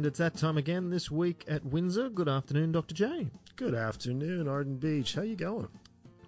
And 0.00 0.06
it's 0.06 0.18
that 0.18 0.34
time 0.34 0.56
again 0.56 0.88
this 0.88 1.10
week 1.10 1.44
at 1.46 1.62
Windsor. 1.62 2.08
Good 2.08 2.26
afternoon, 2.26 2.72
Dr. 2.72 2.94
J. 2.94 3.28
Good 3.56 3.74
afternoon, 3.74 4.48
Arden 4.48 4.78
Beach. 4.78 5.14
How 5.14 5.20
you 5.20 5.36
going? 5.36 5.68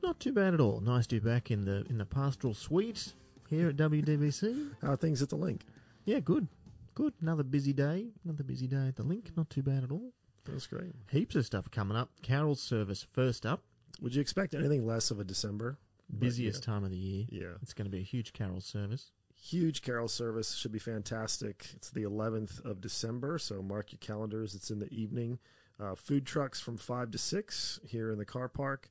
Not 0.02 0.20
too 0.20 0.34
bad 0.34 0.52
at 0.52 0.60
all. 0.60 0.80
Nice 0.80 1.06
to 1.06 1.18
be 1.18 1.26
back 1.26 1.50
in 1.50 1.64
the 1.64 1.86
in 1.88 1.96
the 1.96 2.04
pastoral 2.04 2.52
suite 2.52 3.14
here 3.48 3.70
at 3.70 3.76
WDBC. 3.76 4.72
How 4.82 4.92
are 4.92 4.96
things 4.98 5.22
at 5.22 5.30
the 5.30 5.36
link? 5.36 5.62
Yeah, 6.04 6.20
good. 6.20 6.48
Good. 6.94 7.14
Another 7.22 7.44
busy 7.44 7.72
day. 7.72 8.08
Another 8.24 8.44
busy 8.44 8.66
day 8.66 8.88
at 8.88 8.96
the 8.96 9.04
link. 9.04 9.30
Not 9.38 9.48
too 9.48 9.62
bad 9.62 9.84
at 9.84 9.90
all. 9.90 10.12
That's 10.44 10.66
great. 10.66 10.92
Heaps 11.10 11.34
of 11.36 11.46
stuff 11.46 11.70
coming 11.70 11.96
up. 11.96 12.10
Carol 12.20 12.56
service 12.56 13.06
first 13.14 13.46
up. 13.46 13.62
Would 14.02 14.14
you 14.14 14.20
expect 14.20 14.52
anything 14.52 14.86
less 14.86 15.10
of 15.10 15.18
a 15.18 15.24
December? 15.24 15.78
Busiest 16.18 16.60
yeah. 16.60 16.74
time 16.74 16.84
of 16.84 16.90
the 16.90 16.98
year. 16.98 17.24
Yeah. 17.30 17.56
It's 17.62 17.72
going 17.72 17.86
to 17.86 17.90
be 17.90 18.00
a 18.00 18.04
huge 18.04 18.34
carol 18.34 18.60
service. 18.60 19.12
Huge 19.44 19.82
carol 19.82 20.06
service 20.06 20.54
should 20.54 20.70
be 20.70 20.78
fantastic. 20.78 21.66
It's 21.74 21.90
the 21.90 22.04
11th 22.04 22.64
of 22.64 22.80
December, 22.80 23.38
so 23.38 23.60
mark 23.60 23.90
your 23.90 23.98
calendars. 23.98 24.54
It's 24.54 24.70
in 24.70 24.78
the 24.78 24.92
evening. 24.94 25.40
Uh, 25.80 25.96
food 25.96 26.24
trucks 26.24 26.60
from 26.60 26.76
5 26.76 27.10
to 27.10 27.18
6 27.18 27.80
here 27.84 28.12
in 28.12 28.18
the 28.18 28.24
car 28.24 28.48
park, 28.48 28.88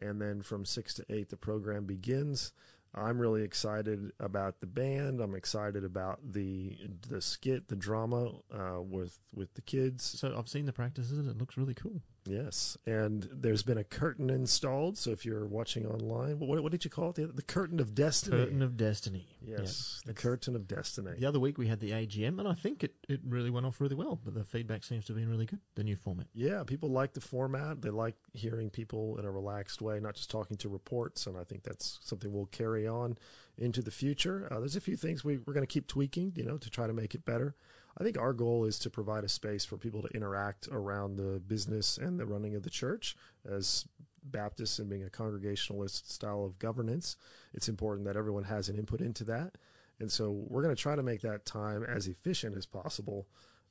and 0.00 0.18
then 0.18 0.40
from 0.40 0.64
6 0.64 0.94
to 0.94 1.04
8 1.10 1.28
the 1.28 1.36
program 1.36 1.84
begins. 1.84 2.52
I'm 2.94 3.18
really 3.18 3.42
excited 3.42 4.12
about 4.18 4.60
the 4.60 4.66
band. 4.66 5.20
I'm 5.20 5.34
excited 5.34 5.84
about 5.84 6.18
the 6.32 6.78
the 7.08 7.20
skit, 7.20 7.68
the 7.68 7.76
drama 7.76 8.32
uh, 8.52 8.80
with 8.80 9.20
with 9.34 9.52
the 9.54 9.60
kids. 9.60 10.02
So 10.02 10.34
I've 10.36 10.48
seen 10.48 10.64
the 10.64 10.72
practices. 10.72 11.18
And 11.18 11.28
it 11.28 11.38
looks 11.38 11.56
really 11.56 11.74
cool. 11.74 12.00
Yes, 12.26 12.76
and 12.86 13.28
there's 13.32 13.62
been 13.62 13.78
a 13.78 13.84
curtain 13.84 14.28
installed. 14.30 14.98
So 14.98 15.10
if 15.10 15.24
you're 15.24 15.46
watching 15.46 15.86
online, 15.86 16.38
what, 16.38 16.62
what 16.62 16.70
did 16.70 16.84
you 16.84 16.90
call 16.90 17.10
it? 17.10 17.14
The, 17.16 17.26
the 17.26 17.42
curtain 17.42 17.80
of 17.80 17.94
destiny. 17.94 18.36
Curtain 18.36 18.62
of 18.62 18.76
Destiny. 18.76 19.26
yes, 19.42 20.00
Yeah. 20.04 20.12
the 20.12 20.14
curtain 20.14 20.54
of 20.54 20.68
destiny. 20.68 21.12
The 21.18 21.26
other 21.26 21.40
week 21.40 21.56
we 21.58 21.66
had 21.66 21.80
the 21.80 21.92
AGM, 21.92 22.38
and 22.38 22.46
I 22.46 22.54
think 22.54 22.84
it, 22.84 22.94
it 23.08 23.20
really 23.26 23.50
went 23.50 23.64
off 23.66 23.80
really 23.80 23.94
well. 23.96 24.20
But 24.22 24.34
the 24.34 24.44
feedback 24.44 24.84
seems 24.84 25.06
to 25.06 25.12
have 25.14 25.20
been 25.20 25.30
really 25.30 25.46
good. 25.46 25.60
The 25.76 25.84
new 25.84 25.96
format. 25.96 26.26
Yeah, 26.34 26.62
people 26.64 26.90
like 26.90 27.14
the 27.14 27.20
format. 27.20 27.80
They 27.82 27.90
like 27.90 28.16
hearing 28.34 28.70
people 28.70 29.16
in 29.18 29.24
a 29.24 29.30
relaxed 29.30 29.80
way, 29.80 29.98
not 29.98 30.14
just 30.14 30.30
talking 30.30 30.56
to 30.58 30.68
reports. 30.68 31.26
And 31.26 31.36
I 31.38 31.44
think 31.44 31.62
that's 31.62 31.98
something 32.02 32.32
we'll 32.32 32.46
carry 32.46 32.86
on 32.86 33.16
into 33.58 33.82
the 33.82 33.90
future. 33.90 34.46
Uh, 34.50 34.58
there's 34.60 34.76
a 34.76 34.80
few 34.80 34.96
things 34.96 35.24
we, 35.24 35.38
we're 35.38 35.54
going 35.54 35.66
to 35.66 35.72
keep 35.72 35.86
tweaking, 35.86 36.32
you 36.36 36.44
know, 36.44 36.58
to 36.58 36.70
try 36.70 36.86
to 36.86 36.92
make 36.92 37.14
it 37.14 37.24
better. 37.24 37.54
I 38.00 38.02
think 38.02 38.18
our 38.18 38.32
goal 38.32 38.64
is 38.64 38.78
to 38.80 38.90
provide 38.90 39.24
a 39.24 39.28
space 39.28 39.64
for 39.64 39.76
people 39.76 40.00
to 40.00 40.08
interact 40.08 40.68
around 40.72 41.16
the 41.16 41.38
business 41.38 41.98
and 41.98 42.18
the 42.18 42.24
running 42.24 42.54
of 42.54 42.62
the 42.62 42.70
church. 42.70 43.14
As 43.44 43.84
Baptists 44.22 44.78
and 44.78 44.88
being 44.88 45.04
a 45.04 45.10
congregationalist 45.10 46.10
style 46.10 46.44
of 46.44 46.58
governance, 46.58 47.16
it's 47.52 47.68
important 47.68 48.06
that 48.06 48.16
everyone 48.16 48.44
has 48.44 48.68
an 48.68 48.78
input 48.78 49.02
into 49.02 49.24
that. 49.24 49.58
And 49.98 50.10
so 50.10 50.30
we're 50.30 50.62
going 50.62 50.74
to 50.74 50.82
try 50.82 50.96
to 50.96 51.02
make 51.02 51.20
that 51.20 51.44
time 51.44 51.84
as 51.84 52.06
efficient 52.06 52.56
as 52.56 52.64
possible 52.64 53.26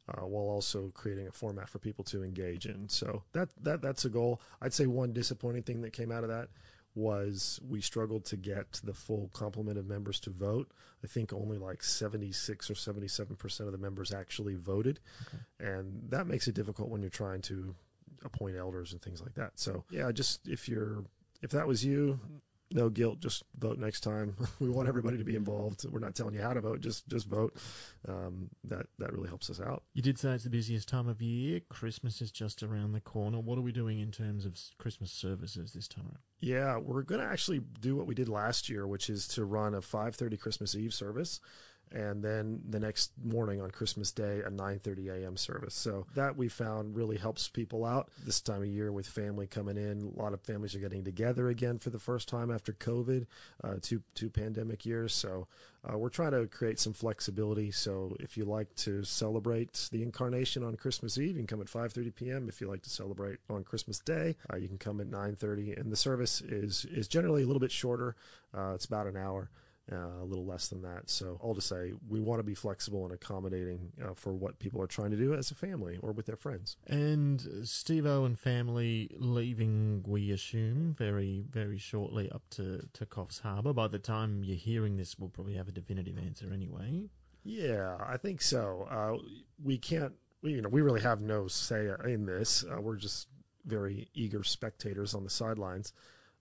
uh, 0.07 0.25
while 0.25 0.45
also 0.45 0.91
creating 0.93 1.27
a 1.27 1.31
format 1.31 1.67
for 1.67 1.79
people 1.79 2.03
to 2.05 2.23
engage 2.23 2.67
in. 2.67 2.87
So 2.87 3.23
that 3.33 3.49
that 3.63 3.81
that's 3.81 4.05
a 4.05 4.09
goal. 4.09 4.41
I'd 4.61 4.73
say 4.73 4.85
one 4.85 5.11
disappointing 5.11 5.63
thing 5.63 5.81
that 5.81 5.93
came 5.93 6.11
out 6.11 6.23
of 6.23 6.29
that 6.29 6.49
was 6.95 7.59
we 7.67 7.81
struggled 7.81 8.25
to 8.25 8.37
get 8.37 8.79
the 8.83 8.93
full 8.93 9.29
complement 9.33 9.77
of 9.77 9.85
members 9.85 10.19
to 10.21 10.29
vote. 10.29 10.71
I 11.03 11.07
think 11.07 11.31
only 11.31 11.57
like 11.57 11.83
76 11.83 12.69
or 12.69 12.75
77 12.75 13.35
percent 13.35 13.67
of 13.67 13.71
the 13.71 13.77
members 13.77 14.13
actually 14.13 14.55
voted, 14.55 14.99
and 15.59 16.03
that 16.09 16.27
makes 16.27 16.47
it 16.47 16.55
difficult 16.55 16.89
when 16.89 17.01
you're 17.01 17.09
trying 17.09 17.41
to 17.43 17.75
appoint 18.23 18.57
elders 18.57 18.91
and 18.91 19.01
things 19.01 19.21
like 19.21 19.35
that. 19.35 19.53
So 19.55 19.83
yeah, 19.89 20.11
just 20.11 20.47
if 20.47 20.67
you're 20.67 21.03
if 21.41 21.51
that 21.51 21.67
was 21.67 21.85
you. 21.85 22.19
No 22.71 22.89
guilt. 22.89 23.19
Just 23.19 23.43
vote 23.57 23.79
next 23.79 24.01
time. 24.01 24.35
We 24.59 24.69
want 24.69 24.87
everybody 24.87 25.17
to 25.17 25.23
be 25.23 25.35
involved. 25.35 25.85
We're 25.89 25.99
not 25.99 26.15
telling 26.15 26.35
you 26.35 26.41
how 26.41 26.53
to 26.53 26.61
vote. 26.61 26.81
Just 26.81 27.07
just 27.07 27.27
vote. 27.27 27.55
Um, 28.07 28.49
that 28.65 28.87
that 28.99 29.13
really 29.13 29.27
helps 29.27 29.49
us 29.49 29.59
out. 29.59 29.83
You 29.93 30.01
did 30.01 30.19
say 30.19 30.31
it's 30.31 30.43
the 30.43 30.49
busiest 30.49 30.87
time 30.87 31.07
of 31.07 31.21
year. 31.21 31.61
Christmas 31.69 32.21
is 32.21 32.31
just 32.31 32.61
around 32.61 32.91
the 32.91 32.99
corner. 32.99 33.39
What 33.39 33.57
are 33.57 33.61
we 33.61 33.71
doing 33.71 33.99
in 33.99 34.11
terms 34.11 34.45
of 34.45 34.57
Christmas 34.77 35.11
services 35.11 35.73
this 35.73 35.87
time 35.87 36.05
around? 36.05 36.19
Yeah, 36.41 36.77
we're 36.77 37.03
going 37.03 37.21
to 37.21 37.27
actually 37.27 37.61
do 37.79 37.95
what 37.95 38.07
we 38.07 38.15
did 38.15 38.29
last 38.29 38.69
year, 38.69 38.87
which 38.87 39.09
is 39.09 39.27
to 39.29 39.45
run 39.45 39.73
a 39.73 39.81
5:30 39.81 40.39
Christmas 40.39 40.75
Eve 40.75 40.93
service 40.93 41.39
and 41.91 42.23
then 42.23 42.61
the 42.69 42.79
next 42.79 43.11
morning 43.23 43.61
on 43.61 43.71
Christmas 43.71 44.11
Day 44.11 44.41
a 44.45 44.49
9:30 44.49 45.09
a.m. 45.09 45.37
service. 45.37 45.73
So 45.73 46.05
that 46.15 46.35
we 46.35 46.47
found 46.47 46.95
really 46.95 47.17
helps 47.17 47.47
people 47.47 47.85
out 47.85 48.09
this 48.25 48.41
time 48.41 48.61
of 48.61 48.67
year 48.67 48.91
with 48.91 49.07
family 49.07 49.47
coming 49.47 49.77
in. 49.77 50.13
A 50.15 50.21
lot 50.21 50.33
of 50.33 50.41
families 50.41 50.75
are 50.75 50.79
getting 50.79 51.03
together 51.03 51.49
again 51.49 51.79
for 51.79 51.89
the 51.89 51.99
first 51.99 52.27
time 52.27 52.51
after 52.51 52.73
COVID, 52.73 53.25
uh, 53.63 53.75
two 53.81 54.01
two 54.15 54.29
pandemic 54.29 54.85
years. 54.85 55.13
So 55.13 55.47
uh, 55.83 55.97
we're 55.97 56.09
trying 56.09 56.31
to 56.31 56.45
create 56.47 56.79
some 56.79 56.93
flexibility. 56.93 57.71
So 57.71 58.15
if 58.19 58.37
you 58.37 58.45
like 58.45 58.73
to 58.77 59.03
celebrate 59.03 59.89
the 59.91 60.03
incarnation 60.03 60.63
on 60.63 60.75
Christmas 60.75 61.17
Eve, 61.17 61.29
you 61.29 61.35
can 61.35 61.47
come 61.47 61.61
at 61.61 61.67
5:30 61.67 62.15
p.m. 62.15 62.49
If 62.49 62.61
you 62.61 62.67
like 62.67 62.83
to 62.83 62.89
celebrate 62.89 63.39
on 63.49 63.63
Christmas 63.63 63.99
Day, 63.99 64.35
uh, 64.51 64.57
you 64.57 64.67
can 64.67 64.77
come 64.77 64.99
at 64.99 65.07
9:30. 65.09 65.79
And 65.79 65.91
the 65.91 65.95
service 65.95 66.41
is 66.41 66.85
is 66.85 67.07
generally 67.07 67.43
a 67.43 67.45
little 67.45 67.59
bit 67.59 67.71
shorter. 67.71 68.15
Uh, 68.55 68.73
it's 68.75 68.85
about 68.85 69.07
an 69.07 69.17
hour. 69.17 69.49
Uh, 69.91 70.21
a 70.21 70.25
little 70.25 70.45
less 70.45 70.67
than 70.67 70.83
that. 70.83 71.09
So, 71.09 71.39
all 71.41 71.55
to 71.55 71.61
say, 71.61 71.93
we 72.07 72.19
want 72.19 72.39
to 72.39 72.43
be 72.43 72.53
flexible 72.53 73.05
and 73.05 73.13
accommodating 73.13 73.91
uh, 74.03 74.13
for 74.13 74.33
what 74.33 74.59
people 74.59 74.81
are 74.83 74.87
trying 74.87 75.09
to 75.09 75.17
do 75.17 75.33
as 75.33 75.49
a 75.49 75.55
family 75.55 75.97
or 76.03 76.11
with 76.11 76.27
their 76.27 76.35
friends. 76.35 76.77
And 76.85 77.63
Steve 77.63 78.05
O 78.05 78.25
and 78.25 78.37
family 78.37 79.09
leaving, 79.15 80.03
we 80.05 80.31
assume, 80.31 80.93
very, 80.95 81.43
very 81.49 81.79
shortly 81.79 82.29
up 82.31 82.43
to, 82.51 82.87
to 82.93 83.05
Coffs 83.07 83.39
Harbour. 83.39 83.73
By 83.73 83.87
the 83.87 83.97
time 83.97 84.43
you're 84.43 84.57
hearing 84.57 84.97
this, 84.97 85.17
we'll 85.17 85.29
probably 85.29 85.55
have 85.55 85.67
a 85.67 85.71
definitive 85.71 86.19
answer 86.19 86.51
anyway. 86.53 87.09
Yeah, 87.43 87.97
I 88.05 88.17
think 88.17 88.41
so. 88.43 88.87
Uh, 88.91 89.17
we 89.63 89.79
can't, 89.79 90.13
we, 90.43 90.51
you 90.51 90.61
know, 90.61 90.69
we 90.69 90.81
really 90.81 91.01
have 91.01 91.21
no 91.21 91.47
say 91.47 91.89
in 92.05 92.27
this. 92.27 92.63
Uh, 92.63 92.79
we're 92.79 92.97
just 92.97 93.27
very 93.65 94.07
eager 94.13 94.43
spectators 94.43 95.15
on 95.15 95.23
the 95.23 95.29
sidelines. 95.29 95.93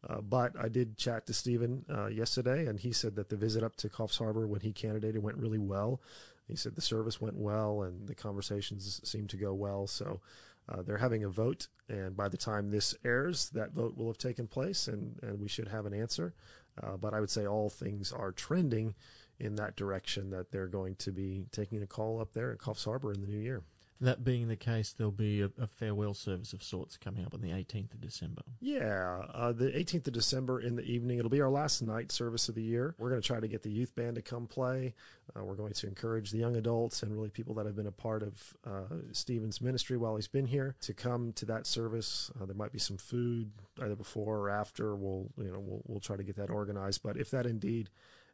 Uh, 0.07 0.21
but 0.21 0.53
I 0.59 0.69
did 0.69 0.97
chat 0.97 1.27
to 1.27 1.33
Stephen 1.33 1.85
uh, 1.93 2.07
yesterday, 2.07 2.67
and 2.67 2.79
he 2.79 2.93
said 2.93 3.17
that 3.17 3.29
the 3.29 3.37
visit 3.37 3.65
up 3.65 3.77
to 3.77 3.89
Coffs 3.89 4.19
Harbour 4.19 4.47
when 4.47 4.61
he 4.61 4.73
candidated 4.73 5.23
went 5.23 5.39
really 5.39 5.59
well. 5.59 6.01
He 6.47 6.57
said 6.57 6.75
the 6.75 6.81
service 6.81 7.21
went 7.21 7.37
well, 7.37 7.83
and 7.83 8.07
the 8.07 8.15
conversations 8.15 9.01
seemed 9.05 9.31
to 9.31 9.37
go 9.37 9.53
well. 9.53 9.87
So 9.87 10.21
uh, 10.69 10.83
they're 10.83 10.99
having 10.99 11.25
a 11.25 11.29
vote, 11.29 11.69
and 11.89 12.17
by 12.17 12.29
the 12.29 12.37
time 12.37 12.71
this 12.71 12.95
airs, 13.05 13.51
that 13.51 13.73
vote 13.73 13.97
will 13.97 14.07
have 14.07 14.19
taken 14.19 14.47
place, 14.47 14.87
and, 14.87 15.19
and 15.23 15.41
we 15.41 15.49
should 15.49 15.69
have 15.69 15.85
an 15.85 15.95
answer. 15.95 16.35
Uh, 16.81 16.97
but 16.97 17.13
I 17.13 17.21
would 17.21 17.31
say 17.31 17.47
all 17.47 17.69
things 17.69 18.13
are 18.13 18.33
trending 18.33 18.95
in 19.41 19.57
that 19.57 19.77
direction 19.77 20.31
that 20.31 20.51
they're 20.51 20.69
going 20.69 20.95
to 20.97 21.13
be 21.13 21.47
taking 21.53 21.83
a 21.83 21.87
call 21.87 22.21
up 22.21 22.33
there 22.33 22.53
at 22.53 22.59
Coffs 22.59 22.85
Harbour 22.85 23.13
in 23.13 23.21
the 23.21 23.27
new 23.27 23.39
year. 23.39 23.63
That 24.01 24.23
being 24.23 24.47
the 24.47 24.57
case, 24.57 24.93
there'll 24.93 25.11
be 25.11 25.43
a, 25.43 25.51
a 25.61 25.67
farewell 25.67 26.15
service 26.15 26.53
of 26.53 26.63
sorts 26.63 26.97
coming 26.97 27.25
up 27.25 27.35
on 27.35 27.41
the 27.41 27.51
18th 27.51 27.95
of 27.95 28.01
December. 28.01 28.43
Yeah, 28.61 29.23
uh, 29.35 29.51
the 29.51 29.71
18th 29.71 30.07
of 30.07 30.13
December 30.13 30.61
in 30.61 30.77
the 30.77 30.85
evening. 30.85 31.19
It'll 31.19 31.31
be 31.31 31.41
our 31.41 31.51
last 31.51 31.83
night 31.83 32.13
service 32.13 32.49
of 32.49 32.55
the 32.55 32.63
year. 32.63 32.95
We're 32.99 33.11
going 33.11 33.21
to 33.21 33.27
try 33.27 33.41
to 33.41 33.49
get 33.49 33.63
the 33.63 33.71
youth 33.71 33.97
band 33.97 34.15
to 34.15 34.23
come 34.23 34.47
play. 34.47 34.95
Uh, 35.37 35.45
we're 35.45 35.57
going 35.57 35.73
to 35.73 35.87
encourage 35.89 36.31
the 36.31 36.39
young 36.39 36.57
adults 36.57 37.03
and 37.03 37.13
really 37.13 37.29
people 37.29 37.55
that 37.55 37.67
have 37.67 37.75
been 37.75 37.89
a 37.89 37.93
part 37.93 38.23
of 38.23 38.57
uh, 38.65 38.95
Stephen's 39.13 39.61
ministry 39.61 39.97
while 39.97 40.15
he's 40.15 40.29
been 40.29 40.47
here 40.47 40.77
to 40.83 40.95
come 40.95 41.33
to 41.33 41.45
that 41.47 41.67
service. 41.67 42.31
Uh, 42.41 42.47
there 42.47 42.55
might 42.55 42.73
be 42.73 42.79
some 42.79 42.99
food 42.99 43.51
either 43.83 43.97
before 43.97 44.39
or 44.39 44.51
after. 44.51 44.95
We'll 44.95 45.29
you 45.37 45.51
know 45.53 45.59
we'll 45.59 45.83
we'll 45.87 46.01
try 46.01 46.17
to 46.17 46.23
get 46.23 46.37
that 46.37 46.51
organized. 46.51 47.03
But 47.03 47.17
if 47.17 47.31
that 47.33 47.47
indeed 47.47 47.91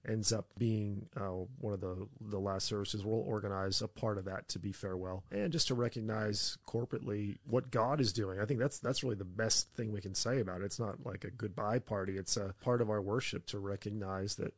ends 0.09 0.33
up 0.33 0.47
being 0.59 1.07
uh, 1.17 1.45
one 1.61 1.73
of 1.73 1.81
the 1.81 2.07
the 2.21 2.39
last 2.39 2.67
services, 2.67 3.05
we'll 3.05 3.21
organize 3.21 3.83
a 3.83 3.89
part 3.89 4.19
of 4.19 4.25
that 4.27 4.49
to 4.49 4.59
be 4.59 4.73
farewell 4.73 5.25
and 5.31 5.53
just 5.53 5.69
to 5.69 5.75
recognize 5.75 6.59
corporately 6.67 7.39
what 7.47 7.71
God 7.71 8.01
is 8.01 8.13
doing. 8.13 8.41
I 8.41 8.45
think 8.45 8.61
that's 8.61 8.79
that's 8.79 9.03
really 9.03 9.17
the 9.17 9.25
best 9.25 9.69
thing 9.75 9.93
we 9.93 10.01
can 10.01 10.15
say 10.15 10.41
about 10.41 10.61
it. 10.61 10.65
It's 10.65 10.81
not 10.81 11.05
like 11.05 11.25
a 11.25 11.31
goodbye 11.31 11.79
party. 11.79 12.17
It's 12.17 12.37
a 12.37 12.55
part 12.61 12.81
of 12.81 12.91
our 12.91 13.01
worship 13.01 13.47
to 13.47 13.59
recognize 13.59 14.37
that 14.37 14.55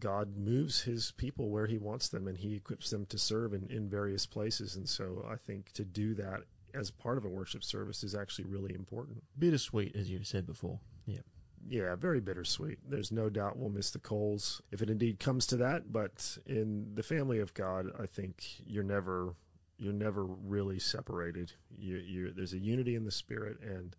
God 0.00 0.36
moves 0.36 0.82
his 0.82 1.12
people 1.16 1.48
where 1.48 1.66
he 1.66 1.78
wants 1.78 2.08
them 2.08 2.28
and 2.28 2.38
he 2.38 2.54
equips 2.54 2.90
them 2.90 3.06
to 3.06 3.18
serve 3.18 3.52
in, 3.52 3.66
in 3.68 3.88
various 3.88 4.26
places. 4.26 4.76
And 4.76 4.88
so 4.88 5.26
I 5.28 5.36
think 5.36 5.72
to 5.72 5.84
do 5.84 6.14
that 6.14 6.42
as 6.74 6.90
part 6.90 7.18
of 7.18 7.24
a 7.24 7.28
worship 7.28 7.64
service 7.64 8.04
is 8.04 8.14
actually 8.14 8.44
really 8.44 8.74
important. 8.74 9.24
Bittersweet, 9.38 9.96
as 9.96 10.08
you've 10.08 10.26
said 10.26 10.46
before. 10.46 10.78
Yeah. 11.06 11.20
Yeah, 11.68 11.94
very 11.96 12.20
bittersweet. 12.20 12.78
There's 12.88 13.12
no 13.12 13.28
doubt 13.28 13.58
we'll 13.58 13.68
miss 13.68 13.90
the 13.90 13.98
Coles 13.98 14.62
if 14.72 14.80
it 14.80 14.88
indeed 14.88 15.20
comes 15.20 15.46
to 15.48 15.56
that. 15.58 15.92
But 15.92 16.38
in 16.46 16.94
the 16.94 17.02
family 17.02 17.40
of 17.40 17.52
God, 17.52 17.86
I 18.00 18.06
think 18.06 18.42
you're 18.66 18.84
never 18.84 19.34
you're 19.76 19.92
never 19.92 20.24
really 20.24 20.78
separated. 20.78 21.52
You, 21.70 21.96
you 21.96 22.32
there's 22.34 22.54
a 22.54 22.58
unity 22.58 22.94
in 22.94 23.04
the 23.04 23.10
spirit, 23.10 23.58
and 23.60 23.94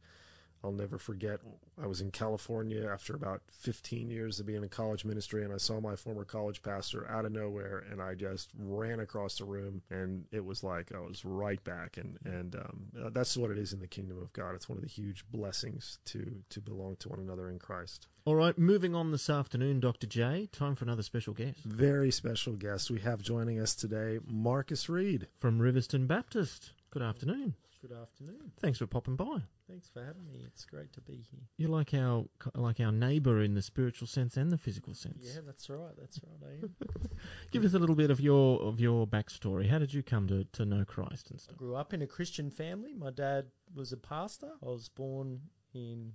I'll 0.64 0.72
never 0.72 0.98
forget. 0.98 1.40
I 1.82 1.88
was 1.88 2.02
in 2.02 2.12
California 2.12 2.90
after 2.92 3.16
about 3.16 3.42
15 3.50 4.10
years 4.10 4.40
of 4.40 4.46
being 4.46 4.64
in 4.64 4.70
college 4.70 5.06
ministry, 5.06 5.44
and 5.44 5.54
I 5.54 5.58
saw 5.58 5.80
my 5.80 5.96
former 5.96 6.26
college 6.26 6.62
pastor 6.62 7.10
out 7.10 7.26
of 7.26 7.32
nowhere, 7.32 7.86
and 7.90 8.02
I 8.02 8.16
just 8.16 8.50
ran 8.58 9.00
across 9.00 9.38
the 9.38 9.46
room, 9.46 9.82
and 9.90 10.26
it 10.32 10.44
was 10.44 10.64
like 10.64 10.92
I 10.94 11.00
was 11.00 11.24
right 11.24 11.64
back. 11.64 11.98
And 11.98 12.18
and 12.26 12.56
um, 12.56 12.80
uh, 13.06 13.10
that's 13.10 13.38
what 13.38 13.52
it 13.52 13.58
is 13.58 13.72
in 13.72 13.80
the 13.80 13.88
kingdom 13.88 14.22
of 14.22 14.34
God. 14.34 14.54
It's 14.56 14.68
one 14.68 14.78
of 14.78 14.84
the 14.84 14.90
huge 14.90 15.24
blessings 15.32 16.00
to 16.06 16.44
to 16.50 16.60
belong 16.60 16.98
to 16.98 17.10
one 17.10 17.20
another 17.20 17.50
in 17.50 17.60
Christ. 17.60 18.08
All 18.26 18.36
right, 18.36 18.58
moving 18.58 18.94
on 18.96 19.12
this 19.12 19.30
afternoon, 19.30 19.80
Dr. 19.80 20.06
J. 20.06 20.50
Time 20.52 20.76
for 20.76 20.84
another 20.84 21.02
special 21.02 21.34
guest 21.34 21.58
Very 21.66 22.12
special 22.12 22.54
guest 22.54 22.92
we 22.92 23.00
have 23.00 23.22
joining 23.22 23.60
us 23.60 23.74
today, 23.74 24.20
Marcus 24.28 24.90
Reid. 24.90 25.28
from 25.40 25.60
Riverstone 25.60 26.06
Baptist. 26.06 26.74
Good 26.92 27.02
afternoon. 27.02 27.56
Good 27.82 27.94
afternoon. 27.94 28.52
Thanks 28.60 28.80
for 28.80 28.88
popping 28.88 29.16
by. 29.16 29.38
Thanks 29.70 29.88
for 29.88 30.04
having 30.04 30.30
me. 30.30 30.44
It's 30.46 30.66
great 30.66 30.92
to 30.94 31.02
be 31.02 31.26
here. 31.32 31.40
You're 31.56 31.70
like 31.70 31.94
our 31.94 32.26
like 32.54 32.82
our 32.82 32.92
neighbour 32.92 33.42
in 33.42 33.54
the 33.54 33.62
spiritual 33.62 34.06
sense 34.06 34.36
and 34.36 34.52
the 34.52 34.58
physical 34.58 34.94
sense. 34.94 35.20
Yeah, 35.22 35.40
that's 35.46 35.70
right. 35.70 35.94
That's 35.98 36.20
right. 36.22 36.50
I 36.52 36.66
am. 36.66 36.76
Give 37.52 37.64
us 37.64 37.74
a 37.76 37.80
little 37.80 37.96
bit 37.96 38.12
of 38.12 38.20
your 38.20 38.62
of 38.62 38.82
your 38.82 39.08
backstory. 39.08 39.70
How 39.70 39.80
did 39.80 39.94
you 39.94 40.04
come 40.04 40.28
to, 40.28 40.44
to 40.44 40.66
know 40.66 40.84
Christ 40.84 41.30
and 41.30 41.40
I 41.40 41.44
stuff? 41.44 41.56
grew 41.56 41.78
up 41.78 41.94
in 41.94 42.02
a 42.02 42.08
Christian 42.08 42.52
family. 42.52 42.94
My 42.94 43.12
dad 43.12 43.46
was 43.74 43.94
a 43.94 43.98
pastor. 43.98 44.52
I 44.62 44.66
was 44.66 44.90
born 44.90 45.40
in 45.74 46.12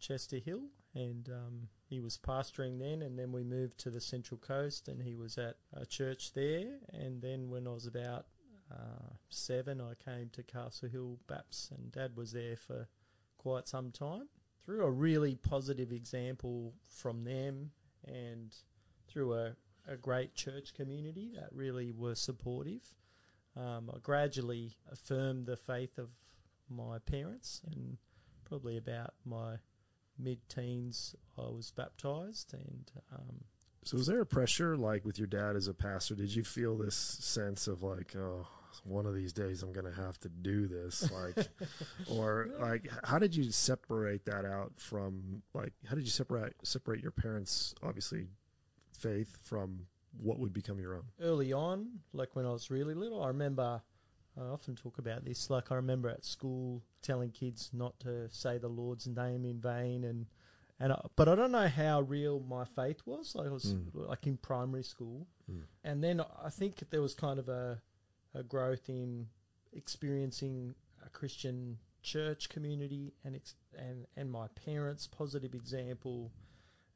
Chester 0.00 0.36
Hill, 0.38 0.64
and 0.94 1.30
um, 1.30 1.68
he 1.88 2.00
was 2.00 2.18
pastoring 2.18 2.78
then. 2.78 3.00
And 3.00 3.18
then 3.18 3.32
we 3.32 3.42
moved 3.42 3.78
to 3.78 3.90
the 3.90 4.02
Central 4.02 4.36
Coast, 4.36 4.86
and 4.88 5.00
he 5.02 5.14
was 5.14 5.38
at 5.38 5.56
a 5.72 5.86
church 5.86 6.34
there. 6.34 6.78
And 6.92 7.22
then 7.22 7.48
when 7.48 7.66
I 7.66 7.70
was 7.70 7.86
about 7.86 8.26
uh, 8.70 9.14
seven, 9.28 9.80
I 9.80 9.94
came 10.02 10.30
to 10.32 10.42
Castle 10.42 10.88
Hill 10.88 11.18
Baps, 11.26 11.70
and 11.70 11.90
Dad 11.90 12.16
was 12.16 12.32
there 12.32 12.56
for 12.56 12.88
quite 13.38 13.68
some 13.68 13.90
time. 13.90 14.28
Through 14.64 14.84
a 14.84 14.90
really 14.90 15.34
positive 15.36 15.92
example 15.92 16.74
from 16.88 17.24
them, 17.24 17.70
and 18.06 18.54
through 19.08 19.34
a, 19.34 19.56
a 19.88 19.96
great 19.96 20.34
church 20.34 20.74
community 20.74 21.32
that 21.34 21.48
really 21.52 21.92
were 21.92 22.14
supportive. 22.14 22.94
Um, 23.56 23.90
I 23.92 23.98
gradually 23.98 24.76
affirmed 24.90 25.46
the 25.46 25.56
faith 25.56 25.98
of 25.98 26.10
my 26.68 26.98
parents, 26.98 27.62
and 27.66 27.98
probably 28.44 28.76
about 28.76 29.14
my 29.24 29.56
mid-teens, 30.18 31.16
I 31.38 31.42
was 31.42 31.72
baptized, 31.74 32.54
and 32.54 32.92
um, 33.12 33.40
So, 33.84 33.96
was 33.96 34.06
there 34.06 34.20
a 34.20 34.26
pressure, 34.26 34.76
like 34.76 35.04
with 35.04 35.18
your 35.18 35.26
dad 35.26 35.56
as 35.56 35.66
a 35.66 35.74
pastor? 35.74 36.14
Did 36.14 36.34
you 36.34 36.44
feel 36.44 36.76
this 36.76 36.94
sense 36.94 37.66
of 37.66 37.82
like, 37.82 38.14
oh, 38.16 38.46
one 38.84 39.06
of 39.06 39.14
these 39.14 39.32
days 39.32 39.62
I'm 39.62 39.72
going 39.72 39.86
to 39.86 40.00
have 40.00 40.18
to 40.20 40.28
do 40.28 40.66
this, 40.66 41.10
like, 41.10 41.48
or 42.06 42.48
like, 42.58 42.88
how 43.04 43.18
did 43.18 43.34
you 43.34 43.50
separate 43.50 44.24
that 44.26 44.44
out 44.44 44.72
from, 44.76 45.42
like, 45.54 45.72
how 45.88 45.94
did 45.94 46.04
you 46.04 46.10
separate 46.10 46.54
separate 46.62 47.00
your 47.02 47.10
parents' 47.12 47.74
obviously 47.82 48.28
faith 48.92 49.36
from 49.42 49.86
what 50.20 50.38
would 50.38 50.52
become 50.52 50.78
your 50.80 50.94
own? 50.94 51.04
early 51.20 51.52
on, 51.52 51.86
like 52.12 52.34
when 52.34 52.44
I 52.46 52.50
was 52.50 52.70
really 52.70 52.94
little, 52.94 53.22
I 53.22 53.28
remember. 53.28 53.82
I 54.40 54.44
often 54.44 54.76
talk 54.76 54.98
about 54.98 55.24
this. 55.24 55.50
Like 55.50 55.72
I 55.72 55.74
remember 55.74 56.08
at 56.08 56.24
school 56.24 56.82
telling 57.02 57.30
kids 57.30 57.70
not 57.74 57.98
to 58.00 58.28
say 58.30 58.58
the 58.58 58.68
Lord's 58.68 59.06
name 59.08 59.44
in 59.44 59.60
vain, 59.60 60.04
and 60.04 60.26
and 60.78 60.92
I, 60.92 61.00
but 61.16 61.28
I 61.28 61.34
don't 61.34 61.50
know 61.52 61.66
how 61.68 62.02
real 62.02 62.40
my 62.40 62.64
faith 62.64 63.02
was. 63.04 63.34
Like 63.34 63.48
I 63.48 63.50
was 63.50 63.74
Mm. 63.74 63.90
like 64.08 64.26
in 64.28 64.36
primary 64.38 64.84
school, 64.84 65.26
Mm. 65.50 65.62
and 65.84 66.02
then 66.02 66.20
I 66.42 66.48
think 66.48 66.88
there 66.90 67.02
was 67.02 67.14
kind 67.14 67.38
of 67.40 67.48
a 67.48 67.82
a 68.34 68.42
growth 68.42 68.88
in 68.88 69.26
experiencing 69.72 70.74
a 71.04 71.08
Christian 71.08 71.78
church 72.02 72.48
community 72.48 73.12
and 73.24 73.34
ex- 73.36 73.54
and 73.76 74.06
and 74.16 74.30
my 74.30 74.46
parents' 74.66 75.06
positive 75.06 75.54
example, 75.54 76.30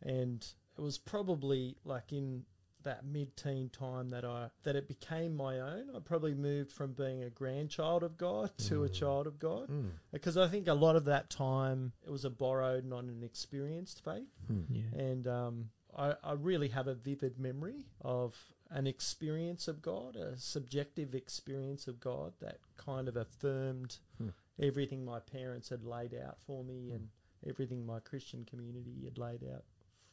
and 0.03 0.47
it 0.77 0.81
was 0.81 0.99
probably 0.99 1.77
like 1.85 2.13
in 2.13 2.45
that 2.83 3.03
mid-teen 3.07 3.71
time 3.71 4.11
that 4.11 4.25
I 4.27 4.51
that 4.65 4.77
it 4.77 4.87
became 4.89 5.35
my 5.35 5.59
own. 5.61 5.85
I 5.97 6.01
probably 6.01 6.35
moved 6.35 6.71
from 6.71 6.93
being 6.93 7.23
a 7.23 7.31
grandchild 7.31 8.03
of 8.03 8.19
God 8.19 8.51
to 8.69 8.85
a 8.85 8.89
Mm. 8.89 8.93
child 8.93 9.27
of 9.27 9.39
God 9.39 9.69
Mm. 9.71 9.91
because 10.13 10.37
I 10.37 10.49
think 10.49 10.69
a 10.69 10.75
lot 10.75 10.95
of 10.97 11.07
that 11.07 11.31
time 11.31 11.93
it 12.07 12.11
was 12.11 12.25
a 12.27 12.31
borrowed, 12.31 12.85
not 12.85 13.05
an 13.05 13.23
experienced 13.23 14.05
faith. 14.05 14.29
Hmm. 14.47 14.63
Yeah. 14.69 14.83
And 14.99 15.27
um, 15.27 15.71
I, 15.97 16.15
I 16.23 16.33
really 16.33 16.69
have 16.69 16.87
a 16.87 16.95
vivid 16.95 17.39
memory 17.39 17.87
of 18.01 18.37
an 18.71 18.87
experience 18.87 19.69
of 19.69 19.83
God, 19.83 20.17
a 20.17 20.37
subjective 20.39 21.15
experience 21.15 21.87
of 21.87 22.01
God 22.01 22.33
that 22.41 22.59
kind 22.77 23.09
of 23.09 23.17
affirmed 23.17 23.99
Hmm. 24.19 24.29
everything 24.61 25.05
my 25.05 25.21
parents 25.21 25.69
had 25.69 25.85
laid 25.85 26.15
out 26.15 26.39
for 26.41 26.65
me 26.65 26.91
and 26.93 27.09
everything 27.47 27.85
my 27.87 28.01
Christian 28.01 28.45
community 28.45 29.03
had 29.05 29.19
laid 29.19 29.43
out 29.45 29.65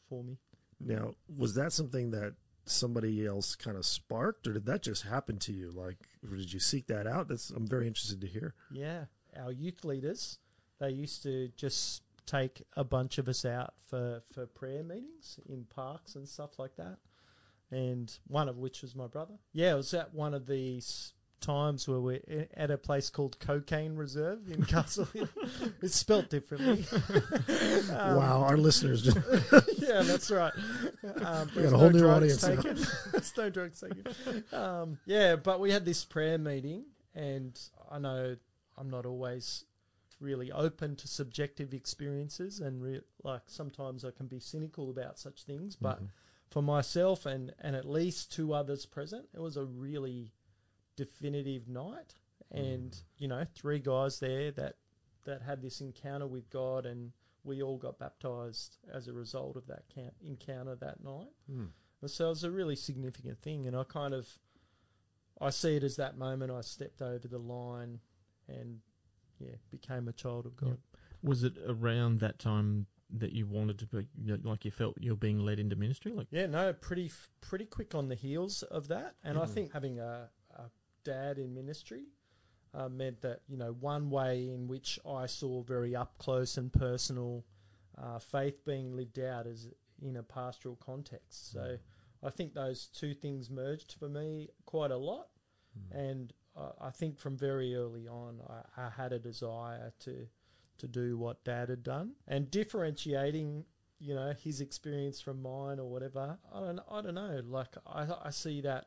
for 0.08 0.22
me. 0.22 0.38
Now, 0.80 1.14
was 1.36 1.54
that 1.54 1.72
something 1.72 2.10
that 2.10 2.34
somebody 2.64 3.26
else 3.26 3.56
kind 3.56 3.76
of 3.76 3.84
sparked, 3.86 4.46
or 4.46 4.52
did 4.52 4.66
that 4.66 4.82
just 4.82 5.02
happen 5.04 5.38
to 5.40 5.52
you? 5.52 5.70
Like, 5.70 5.96
did 6.28 6.52
you 6.52 6.60
seek 6.60 6.86
that 6.88 7.06
out? 7.06 7.28
That's 7.28 7.50
I'm 7.50 7.66
very 7.66 7.86
interested 7.86 8.20
to 8.20 8.26
hear. 8.26 8.54
Yeah, 8.70 9.06
our 9.36 9.52
youth 9.52 9.84
leaders, 9.84 10.38
they 10.78 10.90
used 10.90 11.22
to 11.24 11.48
just 11.56 12.02
take 12.26 12.62
a 12.76 12.84
bunch 12.84 13.18
of 13.18 13.28
us 13.28 13.44
out 13.44 13.74
for, 13.86 14.22
for 14.32 14.46
prayer 14.46 14.82
meetings 14.82 15.38
in 15.48 15.64
parks 15.64 16.14
and 16.14 16.28
stuff 16.28 16.58
like 16.58 16.76
that. 16.76 16.98
And 17.70 18.12
one 18.26 18.48
of 18.48 18.58
which 18.58 18.82
was 18.82 18.94
my 18.94 19.06
brother. 19.06 19.34
Yeah, 19.52 19.72
it 19.72 19.76
was 19.76 19.94
at 19.94 20.12
one 20.14 20.34
of 20.34 20.46
these 20.46 21.14
times 21.40 21.88
where 21.88 21.98
we're 21.98 22.46
at 22.54 22.70
a 22.70 22.78
place 22.78 23.10
called 23.10 23.38
Cocaine 23.40 23.96
Reserve 23.96 24.48
in 24.48 24.64
Castle 24.66 25.06
Hill. 25.06 25.28
it's 25.82 25.96
spelt 25.96 26.30
differently. 26.30 26.84
Um, 27.90 28.16
wow, 28.16 28.42
our 28.48 28.56
listeners. 28.56 29.06
Yeah, 29.78 30.02
that's 30.02 30.30
right. 30.30 30.52
Um, 31.16 31.50
We 31.56 31.62
got 31.62 31.72
a 31.72 31.76
whole 31.76 31.90
no 31.90 31.98
new 31.98 32.08
audience 32.08 32.40
taken. 32.40 32.78
there's 33.10 33.36
no 33.36 33.50
drugs 33.50 33.80
taken. 33.80 34.44
Um, 34.52 34.98
yeah, 35.04 35.36
but 35.36 35.60
we 35.60 35.70
had 35.72 35.84
this 35.84 36.04
prayer 36.04 36.38
meeting, 36.38 36.84
and 37.14 37.58
I 37.90 37.98
know 37.98 38.36
I'm 38.78 38.88
not 38.90 39.04
always 39.04 39.64
really 40.22 40.50
open 40.52 40.96
to 40.96 41.08
subjective 41.08 41.74
experiences, 41.74 42.60
and 42.60 42.80
re- 42.82 43.02
like 43.22 43.42
sometimes 43.46 44.04
I 44.04 44.10
can 44.12 44.26
be 44.28 44.38
cynical 44.40 44.88
about 44.90 45.18
such 45.18 45.42
things. 45.44 45.76
But 45.76 46.00
Mhm. 46.02 46.08
for 46.48 46.62
myself 46.62 47.26
and 47.26 47.54
and 47.58 47.74
at 47.76 47.84
least 47.84 48.32
two 48.32 48.54
others 48.54 48.86
present, 48.86 49.28
it 49.34 49.40
was 49.40 49.56
a 49.56 49.64
really 49.64 50.32
definitive 50.96 51.68
night, 51.68 52.14
and 52.50 52.96
you 53.18 53.28
know, 53.28 53.44
three 53.54 53.78
guys 53.78 54.18
there 54.20 54.50
that 54.52 54.76
that 55.24 55.42
had 55.42 55.62
this 55.62 55.80
encounter 55.80 56.26
with 56.26 56.50
God 56.50 56.84
and 56.86 57.12
we 57.44 57.62
all 57.62 57.76
got 57.78 57.98
baptized 57.98 58.78
as 58.92 59.08
a 59.08 59.12
result 59.12 59.56
of 59.56 59.66
that 59.66 59.84
ca- 59.92 60.10
encounter 60.20 60.74
that 60.76 61.02
night. 61.02 61.32
Hmm. 61.46 61.66
And 62.00 62.10
so 62.10 62.26
it 62.26 62.30
was 62.30 62.44
a 62.44 62.50
really 62.50 62.76
significant 62.76 63.40
thing, 63.40 63.66
and 63.66 63.76
I 63.76 63.82
kind 63.84 64.14
of, 64.14 64.38
I 65.40 65.50
see 65.50 65.76
it 65.76 65.82
as 65.84 65.96
that 65.96 66.16
moment 66.16 66.50
I 66.52 66.60
stepped 66.60 67.00
over 67.02 67.26
the 67.28 67.38
line, 67.38 68.00
and 68.48 68.80
yeah, 69.42 69.56
became 69.70 70.08
a 70.08 70.12
child 70.12 70.46
of 70.46 70.56
God. 70.56 70.68
Yep. 70.70 70.78
Was 71.22 71.44
it 71.44 71.54
around 71.66 72.20
that 72.20 72.38
time 72.38 72.86
that 73.10 73.32
you 73.32 73.46
wanted 73.46 73.78
to 73.80 73.86
be, 73.86 74.06
like 74.42 74.64
you 74.64 74.70
felt 74.70 74.96
you're 75.00 75.16
being 75.16 75.38
led 75.38 75.58
into 75.58 75.76
ministry? 75.76 76.12
Like, 76.12 76.28
Yeah, 76.30 76.46
no, 76.46 76.72
pretty 76.72 77.10
pretty 77.40 77.66
quick 77.66 77.94
on 77.94 78.08
the 78.08 78.14
heels 78.14 78.62
of 78.64 78.88
that, 78.88 79.16
and 79.22 79.38
I 79.38 79.44
Mhm. 79.44 79.50
think 79.54 79.72
having 79.72 80.00
a, 80.00 80.30
a 80.50 80.70
dad 81.04 81.38
in 81.38 81.52
ministry 81.54 82.06
uh, 82.74 82.88
meant 82.88 83.20
that 83.20 83.42
you 83.48 83.56
know 83.56 83.72
one 83.72 84.08
way 84.10 84.48
in 84.50 84.66
which 84.66 84.98
I 85.06 85.26
saw 85.26 85.62
very 85.62 85.94
up 85.94 86.16
close 86.18 86.56
and 86.56 86.72
personal 86.72 87.44
uh, 87.98 88.18
faith 88.18 88.64
being 88.64 88.96
lived 88.96 89.18
out 89.18 89.46
is 89.46 89.68
in 90.00 90.16
a 90.16 90.22
pastoral 90.22 90.76
context. 90.76 91.52
So 91.52 91.78
I 92.22 92.30
think 92.30 92.54
those 92.54 92.86
two 92.86 93.12
things 93.14 93.50
merged 93.50 93.92
for 93.92 94.08
me 94.08 94.48
quite 94.64 94.90
a 94.90 94.96
lot, 94.96 95.28
and 95.90 96.32
uh, 96.56 96.70
I 96.80 96.90
think 96.90 97.18
from 97.18 97.36
very 97.36 97.74
early 97.74 98.06
on 98.08 98.40
I, 98.48 98.82
I 98.82 98.90
had 98.90 99.12
a 99.12 99.18
desire 99.18 99.92
to 100.00 100.26
to 100.78 100.88
do 100.88 101.16
what 101.16 101.44
Dad 101.44 101.68
had 101.68 101.82
done, 101.82 102.12
and 102.26 102.50
differentiating 102.50 103.64
you 103.98 104.14
know 104.14 104.32
his 104.42 104.60
experience 104.60 105.20
from 105.20 105.42
mine 105.42 105.78
or 105.78 105.88
whatever. 105.88 106.38
I 106.52 106.60
don't 106.60 106.80
I 106.90 107.00
don't 107.02 107.14
know. 107.14 107.40
Like 107.44 107.74
I 107.86 108.06
I 108.24 108.30
see 108.30 108.60
that 108.62 108.86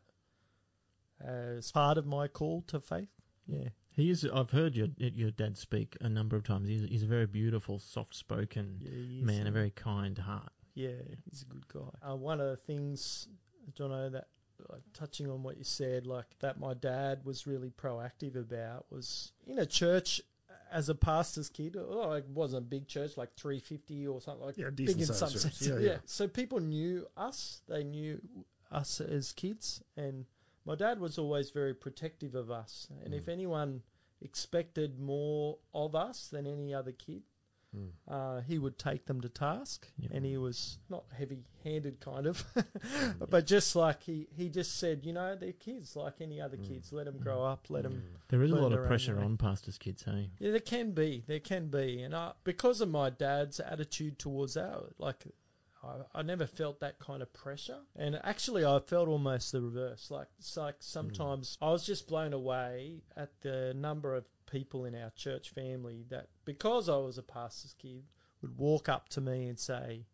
as 1.24 1.72
part 1.72 1.98
of 1.98 2.06
my 2.06 2.28
call 2.28 2.64
to 2.68 2.80
faith. 2.80 3.10
Yeah. 3.48 3.70
he 3.92 4.10
is. 4.10 4.28
I've 4.34 4.52
heard 4.52 4.76
your 4.76 4.88
your 4.98 5.32
dad 5.32 5.58
speak 5.58 5.96
a 6.02 6.10
number 6.10 6.36
of 6.36 6.44
times. 6.44 6.68
He's, 6.68 6.84
he's 6.90 7.04
a 7.04 7.08
very 7.08 7.28
beautiful, 7.28 7.80
soft-spoken 7.80 8.80
Yeah, 8.82 9.24
man, 9.24 9.48
a 9.48 9.52
very 9.52 9.72
kind 9.72 10.18
heart. 10.18 10.52
Yeah, 10.74 10.90
he's 11.30 11.44
a 11.44 11.46
good 11.46 11.68
guy. 11.68 12.10
Uh, 12.10 12.16
one 12.16 12.42
of 12.42 12.48
the 12.50 12.58
things, 12.58 13.28
Jono, 13.78 14.12
that 14.12 14.28
like, 14.70 14.82
touching 14.94 15.30
on 15.30 15.44
what 15.44 15.58
you 15.58 15.64
said, 15.64 16.06
like 16.08 16.26
that 16.40 16.60
my 16.60 16.74
dad 16.74 17.26
was 17.26 17.46
really 17.48 17.70
proactive 17.72 18.36
about 18.36 18.86
was 18.90 19.32
in 19.46 19.60
a 19.60 19.66
church 19.66 20.22
as 20.72 20.90
a 20.90 20.96
pastor's 20.96 21.50
kid. 21.50 21.78
Oh, 21.80 22.14
it 22.14 22.26
wasn't 22.28 22.64
a 22.64 22.66
big 22.68 22.88
church, 22.88 23.18
like 23.18 23.34
350 23.36 24.08
or 24.08 24.20
something 24.22 24.46
like 24.46 24.58
Yeah, 24.58 24.70
big 24.72 24.90
in 24.90 25.06
some 25.06 25.30
sense. 25.30 25.62
Yeah, 25.62 25.76
Yeah, 25.76 25.80
yeah. 25.80 25.98
So 26.06 26.28
people 26.28 26.60
knew 26.60 27.08
us. 27.16 27.62
They 27.68 27.84
knew 27.84 28.22
us 28.72 29.00
as 29.00 29.32
kids, 29.32 29.82
and 29.96 30.26
my 30.66 30.76
dad 30.76 31.00
was 31.00 31.18
always 31.18 31.52
very 31.52 31.74
protective 31.74 32.34
of 32.36 32.50
us. 32.50 32.88
And 33.04 33.14
if 33.14 33.26
Mm. 33.26 33.34
anyone 33.34 33.84
expected 34.22 35.00
more 35.00 35.60
of 35.74 35.96
us 35.96 36.28
than 36.30 36.48
any 36.48 36.74
other 36.74 36.92
kid, 36.92 37.24
Mm. 37.75 37.89
uh, 38.08 38.41
he 38.41 38.58
would 38.58 38.77
take 38.77 39.05
them 39.05 39.22
to 39.22 39.29
task, 39.29 39.88
and 40.12 40.25
he 40.25 40.38
was 40.38 40.77
not 40.89 41.03
heavy-handed, 41.17 42.00
kind 42.00 42.27
of, 42.27 42.44
but 43.29 43.46
just 43.46 43.75
like 43.75 44.03
he 44.03 44.27
he 44.36 44.50
just 44.50 44.79
said, 44.79 45.01
you 45.03 45.13
know, 45.13 45.36
they're 45.36 45.51
kids 45.51 45.96
like 45.96 46.15
any 46.22 46.39
other 46.39 46.58
mm. 46.58 46.67
kids. 46.67 46.94
Let 46.94 47.05
them 47.05 47.15
mm. 47.15 47.24
grow 47.24 47.44
up. 47.44 47.67
Let 47.70 47.84
them. 47.84 48.01
There 48.29 48.41
is 48.44 48.51
a 48.51 48.55
lot 48.55 48.72
of 48.72 48.86
pressure 48.88 49.20
on 49.20 49.38
pastors' 49.38 49.77
kids, 49.77 50.03
hey? 50.03 50.29
Yeah, 50.39 50.51
there 50.51 50.60
can 50.60 50.91
be. 50.91 51.24
There 51.27 51.39
can 51.39 51.67
be, 51.67 52.01
and 52.01 52.15
I, 52.15 52.32
because 52.44 52.82
of 52.82 52.89
my 52.89 53.10
dad's 53.10 53.60
attitude 53.60 54.20
towards 54.20 54.53
that, 54.55 54.79
like. 55.00 55.24
I, 55.86 56.20
I 56.20 56.22
never 56.22 56.48
felt 56.48 56.80
that 56.80 57.00
kind 57.00 57.22
of 57.22 57.32
pressure, 57.34 57.80
and 57.96 58.20
actually, 58.24 58.65
I 58.65 58.80
felt 58.80 59.08
almost 59.08 59.51
the 59.51 59.62
reverse. 59.62 60.10
Like, 60.10 60.27
it's 60.39 60.58
like 60.58 60.75
hmm. 60.75 60.82
sometimes 60.82 61.58
I 61.62 61.70
was 61.70 61.86
just 61.86 62.08
blown 62.08 62.34
away 62.34 63.04
at 63.15 63.42
the 63.42 63.74
number 63.75 64.15
of 64.15 64.25
people 64.50 64.86
in 64.86 64.96
our 64.96 65.12
church 65.12 65.50
family 65.50 66.06
that, 66.10 66.27
because 66.46 66.89
I 66.89 66.98
was 66.98 67.18
a 67.18 67.24
pastor's 67.24 67.74
kid, 67.74 68.04
would 68.42 68.58
walk 68.58 68.89
up 68.89 69.10
to 69.10 69.22
me 69.22 69.48
and 69.48 69.60
say, 69.60 70.06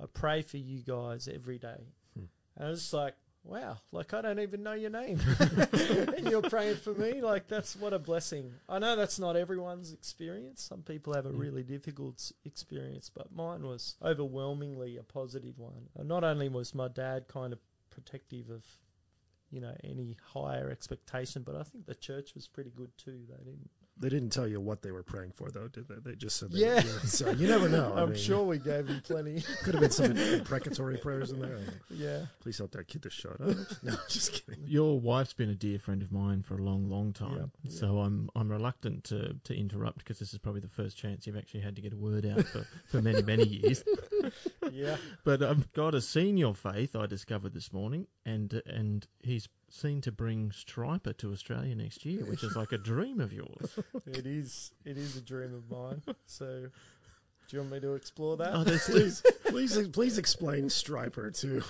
"I 0.00 0.06
pray 0.12 0.42
for 0.42 0.58
you 0.58 0.82
guys 0.82 1.28
every 1.28 1.58
day," 1.58 1.92
hmm. 2.14 2.24
and 2.56 2.66
I 2.66 2.70
was 2.70 2.92
like, 2.92 3.14
"Wow! 3.44 3.78
Like 3.92 4.14
I 4.14 4.22
don't 4.22 4.40
even 4.40 4.62
know 4.62 4.72
your 4.72 4.90
name, 4.90 5.20
and 5.38 6.28
you're 6.28 6.42
praying 6.42 6.76
for 6.76 6.94
me. 6.94 7.20
Like 7.20 7.46
that's 7.46 7.76
what 7.76 7.92
a 7.92 7.98
blessing." 7.98 8.52
I 8.68 8.78
know 8.78 8.96
that's 8.96 9.18
not 9.18 9.36
everyone's 9.36 9.92
experience. 9.92 10.62
Some 10.62 10.82
people 10.82 11.14
have 11.14 11.26
a 11.26 11.30
mm. 11.30 11.38
really 11.38 11.62
difficult 11.62 12.32
experience, 12.44 13.10
but 13.14 13.32
mine 13.32 13.62
was 13.62 13.96
overwhelmingly 14.02 14.96
a 14.96 15.02
positive 15.02 15.58
one. 15.58 15.88
And 15.96 16.08
not 16.08 16.24
only 16.24 16.48
was 16.48 16.74
my 16.74 16.88
dad 16.88 17.28
kind 17.28 17.52
of 17.52 17.58
protective 17.90 18.50
of, 18.50 18.64
you 19.50 19.60
know, 19.60 19.74
any 19.84 20.16
higher 20.32 20.70
expectation, 20.70 21.42
but 21.42 21.54
I 21.54 21.62
think 21.62 21.86
the 21.86 21.94
church 21.94 22.34
was 22.34 22.48
pretty 22.48 22.70
good 22.74 22.90
too. 22.98 23.20
They 23.28 23.44
didn't. 23.44 23.70
They 23.96 24.08
didn't 24.08 24.30
tell 24.30 24.46
you 24.48 24.60
what 24.60 24.82
they 24.82 24.90
were 24.90 25.04
praying 25.04 25.32
for, 25.36 25.50
though, 25.50 25.68
did 25.68 25.86
they? 25.88 25.94
They 25.94 26.16
just 26.16 26.36
said, 26.36 26.50
they, 26.50 26.58
Yeah. 26.60 26.80
So 27.04 27.30
you 27.30 27.46
never 27.46 27.68
know. 27.68 27.92
I 27.94 28.02
I'm 28.02 28.10
mean, 28.10 28.18
sure 28.18 28.42
we 28.42 28.58
gave 28.58 28.88
him 28.88 29.00
plenty. 29.04 29.40
could 29.62 29.74
have 29.74 29.80
been 29.80 29.90
some 29.92 30.16
imprecatory 30.16 30.98
prayers 30.98 31.30
in 31.30 31.40
there. 31.40 31.60
yeah. 31.90 32.26
Please 32.40 32.58
help 32.58 32.72
that 32.72 32.88
kid 32.88 33.02
to 33.04 33.10
shut 33.10 33.40
up. 33.40 33.56
No, 33.84 33.94
just 34.08 34.32
kidding. 34.32 34.64
Your 34.66 34.98
wife's 34.98 35.32
been 35.32 35.50
a 35.50 35.54
dear 35.54 35.78
friend 35.78 36.02
of 36.02 36.10
mine 36.10 36.42
for 36.42 36.54
a 36.58 36.62
long, 36.62 36.88
long 36.90 37.12
time, 37.12 37.36
Yep, 37.36 37.48
yep. 37.64 37.72
so 37.72 37.98
I'm 38.00 38.28
I'm 38.34 38.50
reluctant 38.50 39.04
to, 39.04 39.36
to 39.44 39.54
interrupt 39.56 39.98
because 39.98 40.18
this 40.18 40.32
is 40.32 40.38
probably 40.38 40.60
the 40.62 40.68
first 40.68 40.96
chance 40.98 41.26
you've 41.26 41.36
actually 41.36 41.60
had 41.60 41.76
to 41.76 41.82
get 41.82 41.92
a 41.92 41.96
word 41.96 42.26
out 42.26 42.44
for, 42.46 42.66
for 42.88 43.00
many 43.02 43.22
many 43.22 43.44
years. 43.44 43.84
Yeah. 44.72 44.96
But 45.24 45.42
um, 45.42 45.66
God 45.74 45.92
has 45.94 46.08
seen 46.08 46.36
your 46.38 46.54
faith. 46.54 46.96
I 46.96 47.06
discovered 47.06 47.52
this 47.52 47.72
morning, 47.72 48.06
and 48.24 48.62
and 48.66 49.06
He's 49.22 49.48
seen 49.74 50.00
to 50.02 50.12
bring 50.12 50.50
Stryper 50.50 51.16
to 51.18 51.32
Australia 51.32 51.74
next 51.74 52.04
year, 52.06 52.24
which 52.24 52.44
is 52.44 52.56
like 52.56 52.72
a 52.72 52.78
dream 52.78 53.20
of 53.20 53.32
yours. 53.32 53.78
It 54.06 54.26
is. 54.26 54.72
It 54.84 54.96
is 54.96 55.16
a 55.16 55.20
dream 55.20 55.54
of 55.54 55.70
mine. 55.70 56.02
So, 56.26 56.66
do 57.48 57.56
you 57.56 57.58
want 57.60 57.72
me 57.72 57.80
to 57.80 57.94
explore 57.94 58.36
that? 58.38 58.54
Oh, 58.54 58.64
there's, 58.64 58.84
Please, 58.86 59.22
please, 59.46 59.88
please 59.88 60.18
explain 60.18 60.64
Stryper 60.66 61.38
to 61.40 61.62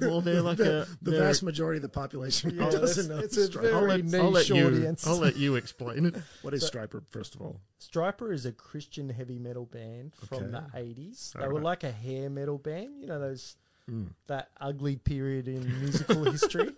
well, 0.00 0.22
they're 0.22 0.40
like 0.40 0.56
the, 0.56 0.82
a 0.82 0.86
the 1.02 1.10
they're- 1.12 1.20
vast 1.20 1.42
majority 1.42 1.76
of 1.76 1.82
the 1.82 1.88
population 1.88 2.50
Yeah, 2.56 2.70
doesn't 2.70 3.04
it's- 3.04 3.06
know 3.08 3.18
it's 3.18 3.36
a 3.36 3.48
Stryper. 3.48 3.60
very- 3.62 3.74
I'll 3.74 3.82
let, 3.84 4.14
I'll 4.20 4.30
let 4.30 4.48
you. 4.48 4.66
audience. 4.66 5.06
I'll 5.06 5.18
let 5.18 5.36
you 5.36 5.54
explain 5.56 6.06
it. 6.06 6.16
What 6.42 6.54
is 6.54 6.62
So- 6.66 6.70
Stryper, 6.70 7.02
first 7.10 7.34
of 7.34 7.42
all? 7.42 7.60
Stryper 7.80 8.32
is 8.32 8.46
a 8.46 8.52
Christian 8.52 9.08
heavy 9.10 9.38
metal 9.38 9.66
band 9.66 10.14
from 10.14 10.44
Okay. 10.44 10.50
the 10.50 10.78
80s. 10.78 11.32
They 11.34 11.40
All 11.42 11.48
were 11.48 11.54
right. 11.56 11.62
like 11.64 11.84
a 11.84 11.92
hair 11.92 12.30
metal 12.30 12.56
band, 12.58 13.00
you 13.00 13.06
know, 13.06 13.20
those 13.20 13.56
Mm. 13.90 14.10
that 14.28 14.48
ugly 14.60 14.94
period 14.94 15.48
in 15.48 15.80
musical 15.80 16.22
history. 16.30 16.70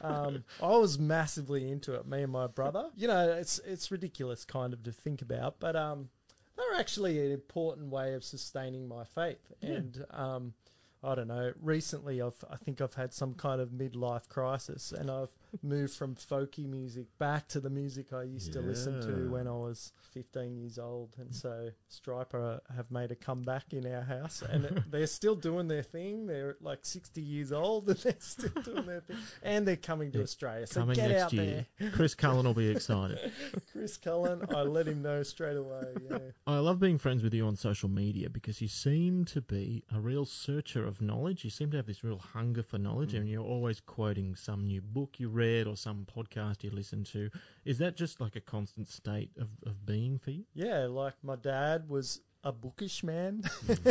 Um, 0.00 0.44
I 0.62 0.76
was 0.76 0.96
massively 0.96 1.68
into 1.70 1.94
it, 1.94 2.06
me 2.06 2.22
and 2.22 2.30
my 2.30 2.46
brother. 2.46 2.90
You 2.96 3.08
know, 3.08 3.32
it's 3.32 3.58
it's 3.66 3.90
ridiculous 3.90 4.44
kind 4.44 4.72
of 4.72 4.84
to 4.84 4.92
think 4.92 5.22
about, 5.22 5.56
but 5.58 5.74
um, 5.74 6.08
they're 6.56 6.78
actually 6.78 7.18
an 7.24 7.32
important 7.32 7.90
way 7.90 8.14
of 8.14 8.22
sustaining 8.22 8.86
my 8.86 9.04
faith. 9.04 9.52
And 9.60 10.04
um, 10.10 10.54
I 11.02 11.14
don't 11.16 11.28
know. 11.28 11.52
Recently, 11.60 12.22
I've 12.22 12.44
I 12.48 12.56
think 12.56 12.80
I've 12.80 12.94
had 12.94 13.12
some 13.12 13.34
kind 13.34 13.60
of 13.60 13.70
midlife 13.70 14.28
crisis, 14.28 14.92
and 14.92 15.10
I've 15.10 15.36
moved 15.62 15.94
from 15.94 16.14
folky 16.14 16.66
music 16.66 17.06
back 17.18 17.46
to 17.48 17.60
the 17.60 17.68
music 17.68 18.12
I 18.12 18.22
used 18.22 18.52
to 18.54 18.60
listen 18.60 19.00
to 19.02 19.30
when 19.30 19.46
I 19.46 19.52
was 19.52 19.92
15 20.14 20.56
years 20.56 20.78
old. 20.78 21.14
And 21.18 21.34
so 21.34 21.70
Stryper 21.90 22.60
have 22.74 22.90
made 22.90 23.10
a 23.10 23.14
comeback 23.14 23.72
in 23.72 23.86
our 23.86 24.02
house, 24.02 24.42
and 24.48 24.82
they're 24.90 25.06
still 25.06 25.34
doing 25.34 25.68
their 25.68 25.82
thing. 25.82 26.26
They're 26.26 26.56
like 26.60 26.80
60 26.82 27.20
years 27.20 27.52
old, 27.52 27.88
and 27.88 27.98
they're 28.02 28.14
still 28.18 28.62
doing 28.62 28.86
their 28.86 29.00
thing, 29.00 29.18
and 29.42 29.68
they're 29.68 29.76
coming 29.76 30.10
to 30.12 30.18
Yeah, 30.18 30.24
Australia. 30.24 30.66
So 30.66 30.80
Coming 30.80 30.96
get 30.96 31.10
next 31.10 31.22
out 31.22 31.32
year, 31.34 31.66
there, 31.78 31.90
Chris 31.90 32.14
Cullen 32.14 32.46
will 32.46 32.54
be 32.54 32.68
excited. 32.74 33.32
Chris 33.72 33.96
Cullen. 33.98 34.42
I 34.54 34.62
let 34.62 34.86
him 34.86 35.02
know 35.02 35.22
straight 35.22 35.56
away. 35.56 35.84
Yeah. 36.10 36.18
I 36.46 36.58
love 36.58 36.80
being 36.80 36.98
friends 36.98 37.22
with 37.22 37.34
you 37.34 37.46
on 37.46 37.56
social 37.56 37.88
media 37.88 38.30
because 38.30 38.60
you 38.62 38.68
seem 38.68 39.24
to 39.26 39.40
be 39.40 39.84
a 39.94 40.00
real 40.00 40.24
searcher 40.24 40.86
of 40.86 41.02
knowledge. 41.02 41.44
You 41.44 41.50
seem 41.50 41.70
to 41.72 41.76
have 41.76 41.86
this 41.86 42.02
real 42.02 42.18
hunger 42.18 42.62
for 42.62 42.78
knowledge, 42.78 43.12
mm. 43.12 43.18
and 43.18 43.28
you're 43.28 43.44
always 43.44 43.80
quoting 43.80 44.34
some 44.34 44.66
new 44.66 44.80
book 44.80 45.18
you 45.18 45.28
read 45.28 45.41
or 45.42 45.76
some 45.76 46.06
podcast 46.14 46.62
you 46.62 46.70
listen 46.70 47.04
to. 47.04 47.30
Is 47.64 47.78
that 47.78 47.96
just 47.96 48.20
like 48.20 48.36
a 48.36 48.40
constant 48.40 48.88
state 48.88 49.30
of, 49.38 49.48
of 49.66 49.84
being 49.84 50.18
for 50.18 50.30
you? 50.30 50.44
Yeah, 50.54 50.86
like 50.86 51.14
my 51.22 51.36
dad 51.36 51.88
was 51.88 52.20
a 52.44 52.52
bookish 52.52 53.02
man. 53.02 53.42
Hmm. 53.66 53.90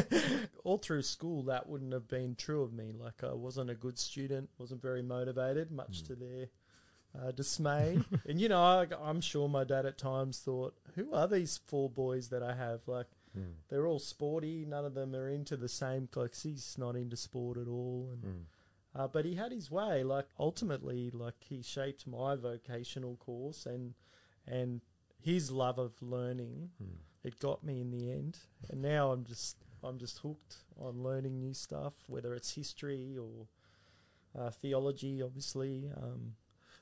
All 0.63 0.77
through 0.77 1.03
school, 1.03 1.43
that 1.43 1.67
wouldn't 1.67 1.93
have 1.93 2.07
been 2.07 2.35
true 2.35 2.63
of 2.63 2.73
me. 2.73 2.91
Like, 2.97 3.23
I 3.23 3.33
wasn't 3.33 3.69
a 3.69 3.75
good 3.75 3.97
student, 3.97 4.49
wasn't 4.57 4.81
very 4.81 5.01
motivated, 5.01 5.71
much 5.71 6.01
hmm. 6.01 6.07
to 6.07 6.15
their 6.15 6.47
uh, 7.19 7.31
dismay. 7.31 7.99
and, 8.27 8.39
you 8.39 8.49
know, 8.49 8.61
I, 8.61 8.87
I'm 9.03 9.21
sure 9.21 9.47
my 9.47 9.63
dad 9.63 9.85
at 9.85 9.97
times 9.97 10.39
thought, 10.39 10.75
who 10.95 11.13
are 11.13 11.27
these 11.27 11.59
four 11.67 11.89
boys 11.89 12.29
that 12.29 12.43
I 12.43 12.53
have? 12.53 12.81
Like, 12.87 13.07
hmm. 13.33 13.51
they're 13.69 13.87
all 13.87 13.99
sporty, 13.99 14.65
none 14.67 14.85
of 14.85 14.93
them 14.93 15.15
are 15.15 15.29
into 15.29 15.57
the 15.57 15.69
same. 15.69 16.09
Like, 16.15 16.35
he's 16.35 16.75
not 16.77 16.95
into 16.95 17.17
sport 17.17 17.57
at 17.57 17.67
all. 17.67 18.09
And, 18.11 18.23
uh, 18.95 19.07
but 19.07 19.25
he 19.25 19.35
had 19.35 19.51
his 19.51 19.69
way. 19.71 20.03
Like 20.03 20.27
ultimately, 20.39 21.09
like 21.11 21.35
he 21.39 21.61
shaped 21.61 22.05
my 22.07 22.35
vocational 22.35 23.15
course 23.17 23.65
and 23.65 23.93
and 24.47 24.81
his 25.19 25.51
love 25.51 25.77
of 25.79 25.93
learning. 26.01 26.71
It 27.23 27.39
got 27.39 27.63
me 27.63 27.79
in 27.81 27.91
the 27.91 28.09
end, 28.11 28.39
and 28.69 28.81
now 28.81 29.11
I'm 29.11 29.23
just 29.25 29.57
I'm 29.83 29.97
just 29.99 30.19
hooked 30.19 30.57
on 30.79 31.03
learning 31.03 31.39
new 31.39 31.53
stuff, 31.53 31.93
whether 32.07 32.33
it's 32.33 32.55
history 32.55 33.17
or 33.17 33.47
uh, 34.39 34.49
theology. 34.49 35.21
Obviously, 35.21 35.89
um, 35.95 36.33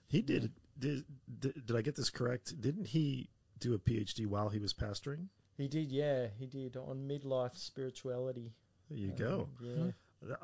He 0.08 0.22
did, 0.22 0.52
did. 0.80 1.04
Did 1.42 1.66
did 1.68 1.76
I 1.76 1.82
get 1.82 1.96
this 1.98 2.10
correct? 2.10 2.60
Didn't 2.62 2.88
he 2.88 3.30
do 3.60 3.74
a 3.74 3.80
PhD 3.80 4.26
while 4.26 4.48
he 4.50 4.60
was 4.60 4.74
pastoring? 4.74 5.28
he 5.58 5.68
did. 5.68 5.92
Yeah, 5.92 6.28
he 6.38 6.46
did 6.46 6.78
on 6.78 7.06
midlife 7.06 7.58
spirituality. 7.58 8.54
There 8.90 8.98
you 8.98 9.10
Um, 9.10 9.16
go. 9.18 9.50
Yeah. 9.62 9.92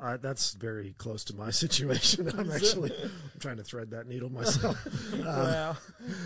I, 0.00 0.16
that's 0.16 0.54
very 0.54 0.94
close 0.96 1.24
to 1.24 1.36
my 1.36 1.50
situation. 1.64 2.28
I'm 2.38 2.50
actually 2.50 2.92
I'm 3.02 3.10
trying 3.40 3.58
to 3.58 3.64
thread 3.64 3.90
that 3.90 4.06
needle 4.06 4.30
myself. 4.30 4.76
Um, 5.16 5.24
wow. 5.24 5.76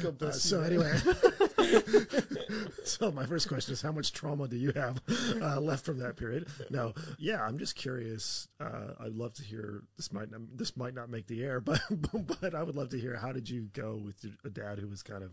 God 0.02 0.22
uh, 0.22 0.32
so 0.32 0.60
anyway, 0.62 0.92
so 2.84 3.10
my 3.12 3.24
first 3.24 3.48
question 3.48 3.72
is, 3.72 3.80
how 3.80 3.92
much 3.92 4.12
trauma 4.12 4.48
do 4.48 4.56
you 4.56 4.72
have 4.72 5.00
uh, 5.40 5.60
left 5.60 5.84
from 5.84 5.98
that 5.98 6.16
period? 6.16 6.48
No, 6.70 6.92
yeah, 7.18 7.42
I'm 7.42 7.58
just 7.58 7.76
curious. 7.76 8.48
Uh, 8.60 8.94
I'd 9.00 9.14
love 9.14 9.32
to 9.34 9.42
hear. 9.42 9.82
This 9.96 10.12
might 10.12 10.30
not, 10.30 10.40
this 10.56 10.76
might 10.76 10.94
not 10.94 11.08
make 11.08 11.26
the 11.28 11.42
air, 11.44 11.60
but 11.60 11.80
but 12.12 12.54
I 12.54 12.62
would 12.62 12.74
love 12.74 12.90
to 12.90 13.00
hear 13.00 13.16
how 13.16 13.32
did 13.32 13.48
you 13.48 13.68
go 13.72 14.00
with 14.02 14.24
a 14.44 14.50
dad 14.50 14.78
who 14.78 14.88
was 14.88 15.02
kind 15.02 15.22
of 15.22 15.32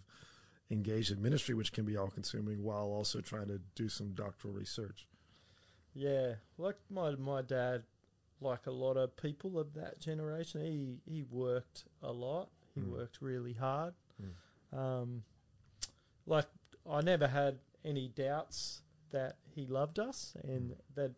engaged 0.69 1.11
in 1.11 1.21
ministry, 1.21 1.55
which 1.55 1.73
can 1.73 1.85
be 1.85 1.97
all 1.97 2.09
consuming, 2.09 2.63
while 2.63 2.85
also 2.85 3.21
trying 3.21 3.47
to 3.47 3.59
do 3.75 3.89
some 3.89 4.11
doctoral 4.13 4.53
research. 4.53 5.07
Yeah, 5.93 6.35
like 6.57 6.75
my 6.89 7.15
my 7.15 7.41
dad, 7.41 7.83
like 8.41 8.67
a 8.67 8.71
lot 8.71 8.97
of 8.97 9.15
people 9.17 9.57
of 9.57 9.73
that 9.73 9.99
generation, 9.99 10.61
he 11.05 11.11
he 11.11 11.23
worked 11.23 11.85
a 12.01 12.11
lot. 12.11 12.49
He 12.75 12.81
Mm. 12.81 12.89
worked 12.91 13.21
really 13.21 13.53
hard. 13.53 13.93
Um, 14.73 15.23
like 16.25 16.47
I 16.89 17.01
never 17.01 17.27
had 17.27 17.59
any 17.83 18.07
doubts 18.09 18.81
that 19.11 19.37
he 19.55 19.65
loved 19.65 19.97
us 19.99 20.35
and 20.43 20.75
that 20.95 21.13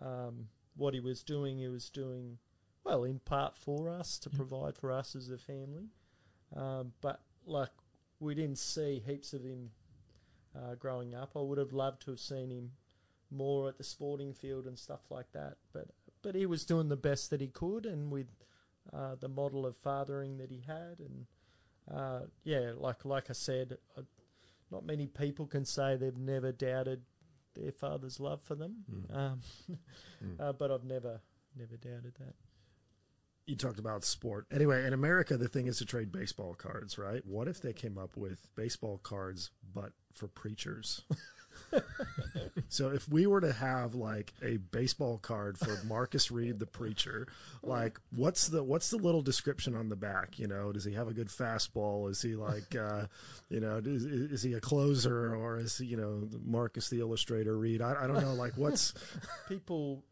um, 0.00 0.48
what 0.76 0.94
he 0.94 1.00
was 1.00 1.22
doing, 1.22 1.58
he 1.58 1.68
was 1.68 1.90
doing 1.90 2.38
well 2.84 3.04
in 3.04 3.18
part 3.18 3.56
for 3.56 3.88
us 3.90 4.18
to 4.20 4.30
Yeah. 4.30 4.36
provide 4.36 4.76
for 4.78 4.90
us 4.92 5.14
as 5.16 5.30
a 5.30 5.38
family. 5.38 5.90
Um, 6.54 6.94
but 7.00 7.20
like 7.44 7.70
we 8.20 8.34
didn't 8.34 8.58
see 8.58 9.00
heaps 9.00 9.32
of 9.32 9.42
him 9.44 9.72
uh, 10.54 10.74
growing 10.76 11.14
up. 11.14 11.32
I 11.36 11.40
would 11.40 11.58
have 11.58 11.72
loved 11.72 12.02
to 12.02 12.12
have 12.12 12.20
seen 12.20 12.50
him 12.50 12.72
more 13.30 13.68
at 13.68 13.78
the 13.78 13.84
sporting 13.84 14.32
field 14.34 14.66
and 14.66 14.78
stuff 14.78 15.10
like 15.10 15.30
that. 15.32 15.58
But 15.72 15.88
but 16.22 16.34
he 16.34 16.46
was 16.46 16.64
doing 16.64 16.88
the 16.88 16.96
best 16.96 17.30
that 17.30 17.40
he 17.40 17.48
could, 17.48 17.86
and 17.86 18.10
with 18.10 18.28
uh, 18.92 19.14
the 19.20 19.28
model 19.28 19.66
of 19.66 19.76
fathering 19.76 20.38
that 20.38 20.50
he 20.50 20.62
had, 20.66 20.98
and 21.00 21.26
uh, 21.90 22.20
yeah, 22.44 22.72
like 22.76 23.04
like 23.04 23.30
I 23.30 23.34
said, 23.34 23.78
uh, 23.96 24.02
not 24.70 24.84
many 24.86 25.06
people 25.06 25.46
can 25.46 25.64
say 25.64 25.96
they've 25.96 26.16
never 26.16 26.52
doubted 26.52 27.02
their 27.54 27.72
father's 27.72 28.20
love 28.20 28.40
for 28.42 28.54
them. 28.54 28.84
Mm. 28.90 29.16
Um, 29.16 29.40
Mm. 30.24 30.38
uh, 30.38 30.52
but 30.52 30.70
I've 30.70 30.84
never 30.84 31.20
never 31.56 31.76
doubted 31.76 32.14
that. 32.20 32.34
you 33.46 33.56
talked 33.56 33.78
about 33.78 34.04
sport. 34.04 34.46
Anyway, 34.52 34.84
in 34.86 34.92
America, 34.92 35.36
the 35.38 35.48
thing 35.48 35.66
is 35.66 35.78
to 35.78 35.84
trade 35.86 36.12
baseball 36.12 36.54
cards, 36.54 36.98
right? 36.98 37.24
What 37.26 37.48
if 37.48 37.60
they 37.62 37.72
came 37.72 37.96
up 37.98 38.16
with 38.16 38.48
baseball 38.54 38.98
cards, 39.02 39.50
but 39.74 39.92
for 40.14 40.28
preachers? 40.28 41.02
So 42.70 42.90
if 42.90 43.08
we 43.08 43.26
were 43.26 43.40
to 43.40 43.52
have 43.52 43.96
like 43.96 44.32
a 44.42 44.58
baseball 44.58 45.18
card 45.18 45.58
for 45.58 45.76
Marcus 45.84 46.30
Reid, 46.30 46.60
the 46.60 46.66
preacher, 46.66 47.26
like 47.64 47.98
what's 48.14 48.46
the 48.46 48.62
what's 48.62 48.90
the 48.90 48.96
little 48.96 49.22
description 49.22 49.74
on 49.74 49.88
the 49.88 49.96
back? 49.96 50.38
You 50.38 50.46
know, 50.46 50.70
does 50.70 50.84
he 50.84 50.94
have 50.94 51.08
a 51.08 51.12
good 51.12 51.26
fastball? 51.26 52.08
Is 52.08 52.22
he 52.22 52.36
like, 52.36 52.76
uh, 52.76 53.06
you 53.48 53.58
know, 53.58 53.82
is, 53.84 54.04
is 54.04 54.42
he 54.44 54.52
a 54.52 54.60
closer 54.60 55.34
or 55.34 55.58
is 55.58 55.78
he, 55.78 55.86
you 55.86 55.96
know 55.96 56.28
Marcus 56.44 56.88
the 56.90 57.00
illustrator 57.00 57.58
Reid? 57.58 57.82
I, 57.82 58.04
I 58.04 58.06
don't 58.06 58.22
know. 58.22 58.34
Like 58.34 58.52
what's 58.56 58.94
People 59.48 60.04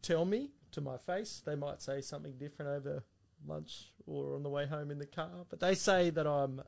tell 0.00 0.24
me 0.24 0.52
to 0.72 0.80
my 0.80 0.96
face 0.96 1.42
they 1.44 1.56
might 1.56 1.82
say 1.82 2.00
something 2.00 2.32
different 2.38 2.70
over 2.70 3.04
lunch 3.46 3.92
or 4.06 4.34
on 4.34 4.42
the 4.42 4.48
way 4.48 4.66
home 4.66 4.90
in 4.90 4.98
the 4.98 5.06
car, 5.06 5.44
but 5.50 5.60
they 5.60 5.74
say 5.74 6.08
that 6.08 6.26
I'm 6.26 6.62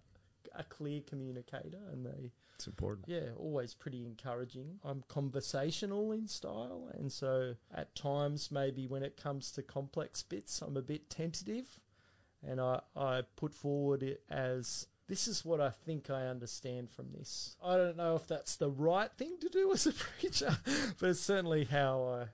a 0.55 0.64
clear 0.64 1.00
communicator 1.00 1.81
and 1.91 2.05
they 2.05 2.31
it's 2.56 2.66
important. 2.66 3.09
yeah, 3.09 3.30
always 3.37 3.75
pretty 3.75 4.04
encouraging. 4.06 4.78
I'm 4.85 5.04
conversational 5.09 6.12
in 6.12 6.26
style, 6.28 6.90
and 6.94 7.11
so 7.11 7.54
at 7.75 7.94
times, 7.94 8.50
maybe 8.50 8.87
when 8.87 9.02
it 9.02 9.16
comes 9.16 9.50
to 9.52 9.62
complex 9.62 10.23
bits, 10.23 10.62
I'm 10.62 10.76
a 10.76 10.82
bit 10.82 11.11
tentative, 11.11 11.80
and 12.47 12.61
I, 12.61 12.80
I 12.97 13.23
put 13.37 13.54
forward 13.54 14.02
it 14.02 14.23
as 14.30 14.87
this 15.09 15.28
is 15.28 15.44
what 15.44 15.61
I 15.61 15.71
think 15.71 16.11
I 16.11 16.26
understand 16.26 16.90
from 16.90 17.12
this. 17.12 17.56
I 17.62 17.76
don't 17.76 17.97
know 17.97 18.14
if 18.14 18.26
that's 18.26 18.56
the 18.56 18.71
right 18.71 19.11
thing 19.12 19.37
to 19.40 19.49
do 19.49 19.73
as 19.73 19.87
a 19.87 19.92
preacher, 20.21 20.56
but 20.99 21.11
it's 21.11 21.21
certainly 21.21 21.64
how 21.64 22.04
I 22.04 22.26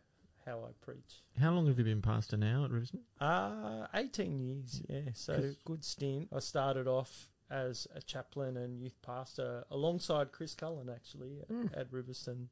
how 0.48 0.60
I 0.60 0.70
preach. 0.80 1.22
How 1.40 1.50
long 1.50 1.66
have 1.66 1.78
you 1.78 1.84
been 1.84 2.00
pastor 2.02 2.36
now 2.36 2.64
at 2.64 2.70
Riverstone? 2.70 3.02
Uh, 3.20 3.86
18 3.94 4.38
years, 4.38 4.82
yeah. 4.88 5.10
So 5.12 5.52
good 5.64 5.84
stint. 5.84 6.28
I 6.34 6.38
started 6.40 6.86
off 6.86 7.27
as 7.50 7.86
a 7.94 8.00
chaplain 8.02 8.56
and 8.56 8.78
youth 8.80 9.00
pastor 9.02 9.64
alongside 9.70 10.32
Chris 10.32 10.54
Cullen, 10.54 10.88
actually, 10.90 11.40
at, 11.40 11.48
Mm. 11.48 11.80
at 11.80 11.90
Riverstone. 11.90 12.48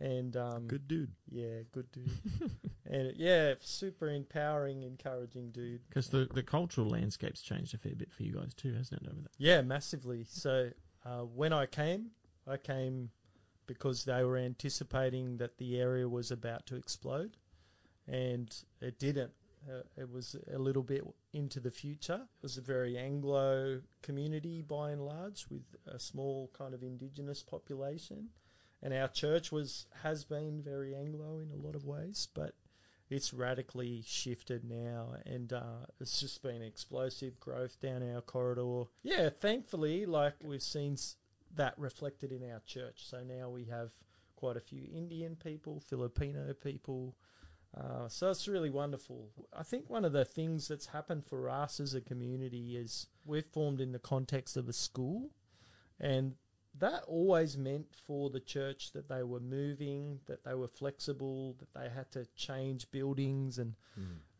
And 0.00 0.36
um, 0.36 0.68
Good 0.68 0.86
dude. 0.86 1.10
yeah, 1.28 1.62
good 1.72 1.90
dude. 1.90 2.10
and 2.86 3.12
yeah, 3.16 3.54
super 3.58 4.08
empowering, 4.08 4.84
encouraging 4.84 5.50
dude. 5.50 5.80
Because 5.88 6.08
the, 6.08 6.28
the 6.32 6.42
cultural 6.44 6.88
landscape's 6.88 7.42
changed 7.42 7.74
a 7.74 7.78
fair 7.78 7.94
bit 7.96 8.12
for 8.12 8.22
you 8.22 8.32
guys 8.34 8.54
too, 8.54 8.72
hasn't 8.74 9.02
it, 9.02 9.08
over 9.10 9.22
that? 9.22 9.30
Yeah, 9.38 9.60
massively. 9.62 10.24
So 10.28 10.70
uh, 11.04 11.22
when 11.22 11.52
I 11.52 11.66
came, 11.66 12.10
I 12.46 12.58
came 12.58 13.10
because 13.66 14.04
they 14.04 14.22
were 14.22 14.36
anticipating 14.38 15.36
that 15.38 15.58
the 15.58 15.80
area 15.80 16.08
was 16.08 16.30
about 16.30 16.64
to 16.66 16.76
explode, 16.76 17.36
and 18.06 18.54
it 18.80 18.98
didn't. 19.00 19.32
Uh, 19.68 19.82
it 19.96 20.10
was 20.10 20.36
a 20.54 20.58
little 20.58 20.82
bit 20.84 21.02
into 21.38 21.60
the 21.60 21.70
future. 21.70 22.22
It 22.22 22.42
was 22.42 22.58
a 22.58 22.62
very 22.62 22.98
Anglo 22.98 23.80
community 24.02 24.62
by 24.62 24.90
and 24.90 25.04
large, 25.04 25.46
with 25.48 25.64
a 25.86 25.98
small 25.98 26.50
kind 26.52 26.74
of 26.74 26.82
indigenous 26.82 27.42
population, 27.42 28.28
and 28.82 28.92
our 28.92 29.08
church 29.08 29.52
was 29.52 29.86
has 30.02 30.24
been 30.24 30.62
very 30.62 30.94
Anglo 30.94 31.38
in 31.38 31.50
a 31.50 31.56
lot 31.66 31.74
of 31.74 31.84
ways, 31.84 32.28
but 32.34 32.54
it's 33.10 33.32
radically 33.32 34.02
shifted 34.06 34.64
now, 34.64 35.14
and 35.24 35.52
uh, 35.52 35.86
it's 36.00 36.20
just 36.20 36.42
been 36.42 36.62
explosive 36.62 37.40
growth 37.40 37.80
down 37.80 38.02
our 38.02 38.20
corridor. 38.20 38.84
Yeah, 39.02 39.30
thankfully, 39.30 40.04
like 40.04 40.34
we've 40.44 40.62
seen 40.62 40.96
that 41.54 41.78
reflected 41.78 42.32
in 42.32 42.50
our 42.50 42.60
church. 42.66 43.06
So 43.06 43.22
now 43.24 43.48
we 43.48 43.64
have 43.64 43.90
quite 44.36 44.56
a 44.56 44.60
few 44.60 44.82
Indian 44.94 45.36
people, 45.36 45.80
Filipino 45.80 46.52
people. 46.52 47.14
Uh, 47.76 48.08
so 48.08 48.30
it's 48.30 48.48
really 48.48 48.70
wonderful. 48.70 49.28
I 49.56 49.62
think 49.62 49.88
one 49.88 50.04
of 50.04 50.12
the 50.12 50.24
things 50.24 50.68
that's 50.68 50.86
happened 50.86 51.24
for 51.26 51.50
us 51.50 51.80
as 51.80 51.94
a 51.94 52.00
community 52.00 52.76
is 52.76 53.06
we've 53.24 53.46
formed 53.46 53.80
in 53.80 53.92
the 53.92 53.98
context 53.98 54.56
of 54.56 54.68
a 54.68 54.72
school, 54.72 55.30
and 56.00 56.34
that 56.78 57.02
always 57.06 57.58
meant 57.58 57.88
for 58.06 58.30
the 58.30 58.40
church 58.40 58.92
that 58.92 59.08
they 59.08 59.22
were 59.22 59.40
moving, 59.40 60.20
that 60.26 60.44
they 60.44 60.54
were 60.54 60.68
flexible, 60.68 61.56
that 61.58 61.74
they 61.74 61.88
had 61.88 62.10
to 62.12 62.26
change 62.36 62.90
buildings, 62.90 63.58
and 63.58 63.74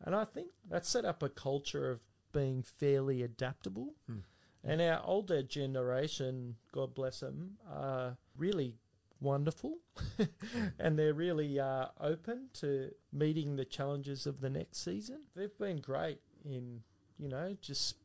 and 0.05 0.15
I 0.15 0.25
think 0.25 0.49
that 0.69 0.85
set 0.85 1.05
up 1.05 1.21
a 1.21 1.29
culture 1.29 1.91
of 1.91 1.99
being 2.31 2.63
fairly 2.63 3.21
adaptable. 3.23 3.93
Hmm. 4.07 4.19
And 4.63 4.81
our 4.81 5.01
older 5.05 5.41
generation, 5.41 6.55
God 6.73 6.93
bless 6.93 7.21
them, 7.21 7.57
are 7.71 8.17
really 8.37 8.75
wonderful, 9.19 9.77
and 10.79 10.97
they're 10.97 11.13
really 11.13 11.59
uh, 11.59 11.87
open 11.99 12.49
to 12.53 12.91
meeting 13.11 13.55
the 13.55 13.65
challenges 13.65 14.25
of 14.25 14.41
the 14.41 14.49
next 14.49 14.83
season. 14.83 15.21
They've 15.35 15.57
been 15.57 15.77
great 15.77 16.19
in 16.45 16.81
you 17.17 17.27
know 17.27 17.55
just 17.61 17.95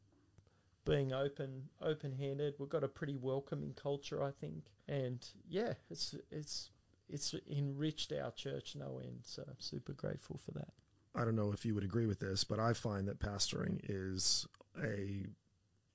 being 0.85 1.13
open 1.13 1.69
open 1.81 2.13
handed. 2.13 2.55
We've 2.59 2.69
got 2.69 2.85
a 2.85 2.89
pretty 2.89 3.17
welcoming 3.17 3.75
culture, 3.75 4.23
I 4.23 4.31
think. 4.31 4.65
And 4.89 5.27
yeah, 5.49 5.75
it's 5.91 6.15
it's 6.31 6.71
it's 7.09 7.35
enriched 7.51 8.13
our 8.13 8.31
church 8.33 8.77
no 8.77 9.01
end. 9.03 9.21
So 9.23 9.43
I'm 9.47 9.61
super 9.61 9.93
grateful 9.93 10.41
for 10.45 10.53
that. 10.53 10.69
I 11.15 11.25
don't 11.25 11.37
know 11.37 11.53
if 11.53 11.65
you 11.65 11.75
would 11.75 11.85
agree 11.85 12.07
with 12.07 12.21
this, 12.21 12.45
but 12.45 12.59
I 12.59 12.73
find 12.73 13.07
that 13.09 13.21
pastoring 13.21 13.81
is 13.89 14.47
a 14.83 15.27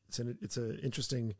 it's 0.07 0.19
an 0.19 0.37
it's 0.41 0.57
an 0.57 0.79
interesting 0.81 1.35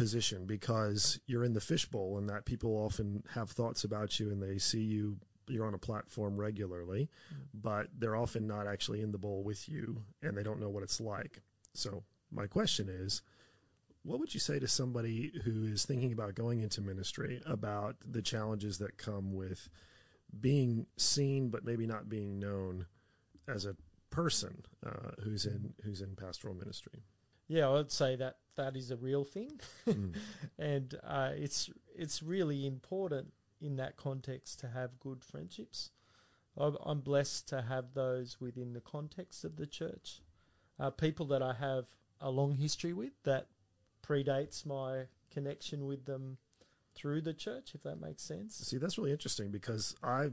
position 0.00 0.46
because 0.46 1.20
you're 1.26 1.44
in 1.44 1.52
the 1.52 1.60
fishbowl 1.60 2.16
and 2.16 2.26
that 2.30 2.46
people 2.46 2.70
often 2.70 3.22
have 3.34 3.50
thoughts 3.50 3.84
about 3.84 4.18
you 4.18 4.30
and 4.30 4.42
they 4.42 4.56
see 4.56 4.80
you 4.80 5.18
you're 5.46 5.66
on 5.66 5.74
a 5.74 5.78
platform 5.78 6.38
regularly, 6.38 7.10
but 7.52 7.88
they're 7.98 8.16
often 8.16 8.46
not 8.46 8.66
actually 8.66 9.02
in 9.02 9.12
the 9.12 9.18
bowl 9.18 9.42
with 9.42 9.68
you 9.68 10.02
and 10.22 10.38
they 10.38 10.42
don't 10.42 10.58
know 10.58 10.70
what 10.70 10.82
it's 10.82 11.02
like. 11.02 11.42
So 11.74 12.02
my 12.32 12.46
question 12.46 12.88
is 12.88 13.20
what 14.02 14.18
would 14.20 14.32
you 14.32 14.40
say 14.40 14.58
to 14.58 14.66
somebody 14.66 15.32
who 15.44 15.66
is 15.66 15.84
thinking 15.84 16.14
about 16.14 16.34
going 16.34 16.62
into 16.62 16.80
ministry 16.80 17.42
about 17.44 17.96
the 18.10 18.22
challenges 18.22 18.78
that 18.78 18.96
come 18.96 19.34
with 19.34 19.68
being 20.40 20.86
seen 20.96 21.50
but 21.50 21.62
maybe 21.62 21.86
not 21.86 22.08
being 22.08 22.38
known 22.38 22.86
as 23.46 23.66
a 23.66 23.76
person 24.08 24.62
uh, 24.86 25.10
who's 25.22 25.44
in 25.44 25.74
who's 25.84 26.00
in 26.00 26.16
pastoral 26.16 26.54
ministry. 26.54 27.02
Yeah, 27.50 27.66
I 27.66 27.72
would 27.72 27.90
say 27.90 28.14
that 28.14 28.36
that 28.54 28.76
is 28.76 28.92
a 28.92 28.96
real 28.96 29.24
thing, 29.24 29.60
Mm. 29.86 30.14
and 30.58 30.94
uh, 31.02 31.32
it's 31.34 31.68
it's 31.96 32.22
really 32.22 32.64
important 32.64 33.32
in 33.60 33.76
that 33.76 33.96
context 33.96 34.60
to 34.60 34.68
have 34.68 35.00
good 35.00 35.24
friendships. 35.24 35.90
I'm 36.56 36.76
I'm 36.84 37.00
blessed 37.00 37.48
to 37.48 37.62
have 37.62 37.94
those 37.94 38.40
within 38.40 38.72
the 38.72 38.80
context 38.80 39.44
of 39.44 39.56
the 39.56 39.66
church, 39.66 40.20
uh, 40.78 40.90
people 40.90 41.26
that 41.26 41.42
I 41.42 41.54
have 41.54 41.86
a 42.20 42.30
long 42.30 42.54
history 42.54 42.92
with 42.92 43.14
that 43.24 43.48
predates 44.06 44.64
my 44.64 45.06
connection 45.32 45.86
with 45.86 46.04
them 46.04 46.38
through 46.94 47.22
the 47.22 47.34
church, 47.34 47.74
if 47.74 47.82
that 47.82 48.00
makes 48.00 48.22
sense. 48.22 48.54
See, 48.56 48.78
that's 48.78 48.96
really 48.96 49.12
interesting 49.12 49.50
because 49.50 49.96
I 50.04 50.30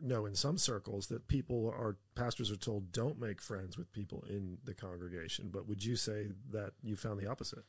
know 0.00 0.26
in 0.26 0.34
some 0.34 0.58
circles 0.58 1.06
that 1.06 1.28
people 1.28 1.72
are 1.76 1.96
pastors 2.14 2.50
are 2.50 2.56
told 2.56 2.92
don't 2.92 3.20
make 3.20 3.40
friends 3.40 3.78
with 3.78 3.92
people 3.92 4.24
in 4.28 4.58
the 4.64 4.74
congregation. 4.74 5.50
But 5.52 5.68
would 5.68 5.84
you 5.84 5.96
say 5.96 6.28
that 6.50 6.72
you 6.82 6.96
found 6.96 7.20
the 7.20 7.26
opposite? 7.26 7.64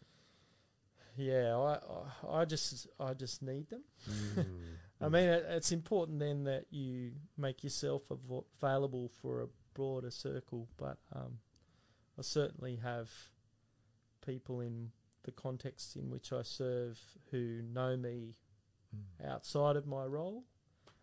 Yeah, 1.18 1.56
I 1.56 1.80
I 2.30 2.46
just 2.46 2.88
I 3.00 3.14
just 3.14 3.42
need 3.42 3.70
them. 3.70 3.84
Mm. 4.10 4.46
I 5.02 5.10
mean, 5.10 5.24
it, 5.24 5.46
it's 5.50 5.72
important 5.72 6.20
then 6.20 6.46
that 6.46 6.66
you 6.72 7.12
make 7.38 7.64
yourself 7.64 8.04
available 8.12 9.12
for 9.22 9.42
a 9.42 9.48
broader 9.74 10.12
circle. 10.12 10.68
But 10.78 10.98
um, 11.14 11.40
I 12.18 12.22
certainly 12.22 12.78
have 12.78 13.10
people 14.26 14.62
in 14.62 14.92
the 15.24 15.32
context 15.32 15.96
in 15.96 16.10
which 16.10 16.32
I 16.32 16.42
serve 16.44 17.00
who 17.32 17.62
know 17.62 17.98
me 17.98 18.36
outside 19.26 19.76
of 19.76 19.86
my 19.86 20.06
role, 20.06 20.44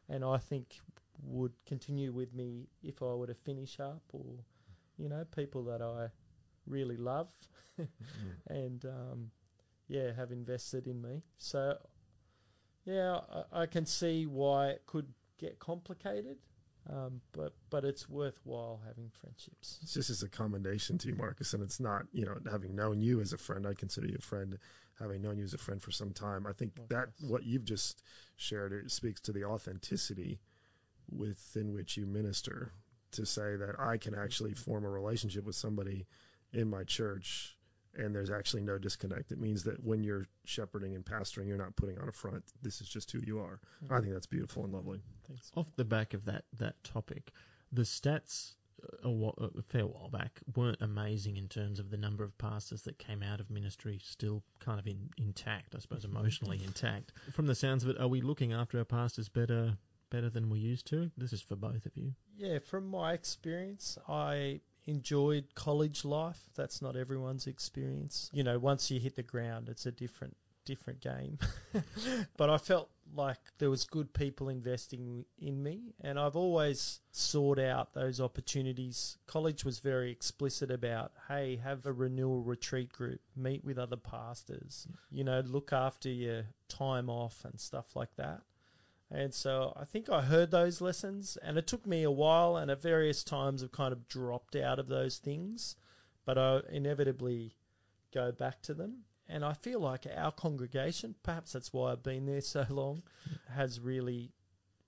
and 0.09 0.25
I 0.25 0.39
think 0.39 0.81
would 1.23 1.53
continue 1.67 2.13
with 2.13 2.35
me 2.35 2.67
if 2.83 3.03
I 3.03 3.07
were 3.15 3.27
to 3.27 3.35
finish 3.35 3.81
up, 3.81 4.03
or 4.13 4.45
you 4.99 5.09
know, 5.09 5.25
people 5.35 5.65
that 5.65 5.83
I 5.83 6.09
really 6.67 6.97
love 6.97 7.29
and 8.49 8.85
um, 8.85 9.31
yeah, 9.89 10.13
have 10.15 10.33
invested 10.33 10.87
in 10.87 11.01
me. 11.01 11.23
So 11.39 11.77
yeah, 12.85 13.21
I, 13.53 13.63
I 13.63 13.67
can 13.67 13.87
see 13.87 14.27
why 14.27 14.69
it 14.69 14.83
could 14.87 15.07
get 15.39 15.59
complicated, 15.59 16.39
um, 16.91 17.21
but 17.33 17.55
but 17.71 17.85
it's 17.85 18.09
worthwhile 18.09 18.81
having 18.87 19.11
friendships. 19.21 19.79
It's 19.83 19.95
just 19.95 20.11
as 20.11 20.23
a 20.23 20.29
commendation 20.29 20.99
to 20.99 21.09
you, 21.09 21.15
Marcus, 21.15 21.55
and 21.55 21.63
it's 21.63 21.81
not, 21.81 22.07
you 22.13 22.25
know, 22.25 22.37
having 22.51 22.75
known 22.75 23.01
you 23.01 23.21
as 23.21 23.33
a 23.33 23.39
friend, 23.39 23.67
I 23.67 23.75
consider 23.75 24.07
you 24.07 24.17
a 24.19 24.23
friend, 24.23 24.59
having 24.99 25.23
known 25.23 25.39
you 25.39 25.45
as 25.45 25.55
a 25.55 25.59
friend 25.59 25.83
for 25.83 25.91
some 25.91 26.13
time. 26.13 26.47
I 26.47 26.53
think 26.53 26.75
that 26.89 26.97
Likewise. 26.97 27.31
what 27.31 27.45
you've 27.45 27.65
just 27.65 28.03
shared 28.37 28.73
it 28.73 28.91
speaks 28.91 29.21
to 29.23 29.33
the 29.33 29.45
authenticity 29.45 30.41
within 31.17 31.73
which 31.73 31.97
you 31.97 32.07
minister 32.07 32.73
to 33.13 33.27
say 33.27 33.57
that 33.57 33.79
I 33.79 33.99
can 33.99 34.15
actually 34.15 34.55
form 34.55 34.85
a 34.85 34.91
relationship 34.91 35.45
with 35.45 35.55
somebody 35.55 36.07
in 36.53 36.69
my 36.69 36.85
church 36.85 37.57
and 37.97 38.15
there's 38.15 38.31
actually 38.31 38.63
no 38.63 38.79
disconnect. 38.79 39.33
It 39.33 39.39
means 39.39 39.65
that 39.65 39.85
when 39.85 40.03
you're 40.03 40.27
shepherding 40.45 40.95
and 40.95 41.05
pastoring, 41.05 41.47
you're 41.47 41.59
not 41.59 41.77
putting 41.77 41.99
on 41.99 42.09
a 42.09 42.13
front. 42.13 42.45
This 42.63 42.81
is 42.81 42.89
just 42.89 43.11
who 43.11 43.21
you 43.25 43.39
are. 43.39 43.61
I 43.91 44.01
think 44.01 44.13
that's 44.13 44.27
beautiful 44.27 44.65
and 44.65 44.73
lovely. 44.73 45.03
Thanks. 45.27 45.51
Off 45.57 45.67
the 45.77 45.85
back 45.85 46.15
of 46.15 46.25
that 46.25 46.45
that 46.59 46.83
topic, 46.85 47.33
the 47.71 47.83
stats 47.83 48.55
uh, 48.83 49.09
a, 49.09 49.11
wh- 49.11 49.59
a 49.59 49.63
fair 49.63 49.87
while 49.87 50.09
back 50.09 50.41
weren't 50.57 50.81
amazing 50.81 51.37
in 51.37 51.49
terms 51.49 51.79
of 51.79 51.91
the 51.91 51.97
number 51.97 52.25
of 52.25 52.37
pastors 52.39 52.83
that 52.83 52.99
came 52.99 53.23
out 53.23 53.41
of 53.41 53.51
ministry 53.51 54.01
still 54.03 54.43
kind 54.59 54.81
of 54.81 54.87
in, 54.87 55.11
intact, 55.19 55.75
I 55.75 55.79
suppose, 55.79 56.05
emotionally 56.05 56.61
intact. 56.65 57.13
From 57.33 57.47
the 57.47 57.55
sounds 57.55 57.85
of 57.85 57.91
it, 57.91 58.01
are 58.01 58.09
we 58.09 58.21
looking 58.21 58.53
after 58.53 58.79
our 58.79 58.85
pastors 58.85 59.29
better 59.29 59.77
better 60.13 60.31
than 60.31 60.51
we 60.51 60.61
used 60.61 60.87
to? 60.89 61.11
This 61.17 61.33
is 61.33 61.41
for 61.41 61.57
both 61.57 61.87
of 61.87 61.97
you. 61.97 62.13
Yeah, 62.37 62.59
from 62.59 62.87
my 62.87 63.15
experience, 63.15 63.99
I 64.09 64.61
enjoyed 64.87 65.55
college 65.55 66.05
life. 66.05 66.39
That's 66.55 66.83
not 66.83 66.97
everyone's 66.97 67.47
experience. 67.47 68.31
You 68.33 68.45
know, 68.45 68.59
once 68.59 68.91
you 68.91 69.01
hit 69.01 69.17
the 69.17 69.23
ground, 69.23 69.69
it's 69.69 69.87
a 69.87 69.93
different 69.93 70.37
different 70.65 71.01
game. 71.01 71.39
but 72.37 72.51
I 72.51 72.57
felt 72.57 72.91
like 73.15 73.39
there 73.59 73.69
was 73.69 73.85
good 73.85 74.15
people 74.15 74.49
investing 74.49 75.25
in 75.39 75.63
me 75.63 75.95
and 76.01 76.19
I've 76.19 76.37
always 76.37 77.01
sought 77.11 77.59
out 77.59 77.95
those 77.95 78.21
opportunities. 78.21 79.19
College 79.27 79.65
was 79.65 79.81
very 79.81 80.11
explicit 80.11 80.71
about, 80.71 81.13
hey, 81.29 81.57
have 81.57 81.85
a 81.85 81.93
renewal 81.93 82.43
retreat 82.43 82.93
group, 82.93 83.21
meet 83.37 83.65
with 83.65 83.79
other 83.79 83.97
pastors, 83.97 84.87
you 85.11 85.25
know, 85.25 85.41
look 85.41 85.73
after 85.73 86.09
your 86.09 86.45
time 86.69 87.11
off 87.11 87.45
and 87.45 87.61
stuff 87.61 87.97
like 87.97 88.15
that. 88.17 88.43
And 89.15 89.35
so 89.35 89.77
I 89.79 89.85
think 89.85 90.09
I 90.09 90.23
heard 90.23 90.51
those 90.51 90.81
lessons, 90.81 91.37
and 91.43 91.59
it 91.59 91.67
took 91.67 91.87
me 91.87 92.03
a 92.03 92.11
while, 92.11 92.57
and 92.57 92.71
at 92.71 92.81
various 92.81 93.23
times 93.23 93.63
I've 93.63 93.71
kind 93.71 93.93
of 93.93 94.09
dropped 94.09 94.57
out 94.57 94.79
of 94.79 94.89
those 94.89 95.19
things, 95.19 95.77
but 96.25 96.39
I 96.39 96.61
inevitably 96.71 97.57
go 98.13 98.33
back 98.33 98.63
to 98.63 98.75
them. 98.75 99.05
And 99.29 99.45
I 99.45 99.53
feel 99.53 99.81
like 99.81 100.07
our 100.17 100.33
congregation, 100.33 101.15
perhaps 101.23 101.53
that's 101.53 101.75
why 101.75 101.93
I've 101.93 102.03
been 102.03 102.25
there 102.25 102.41
so 102.41 102.65
long, 102.71 103.03
has 103.55 103.81
really 103.81 104.33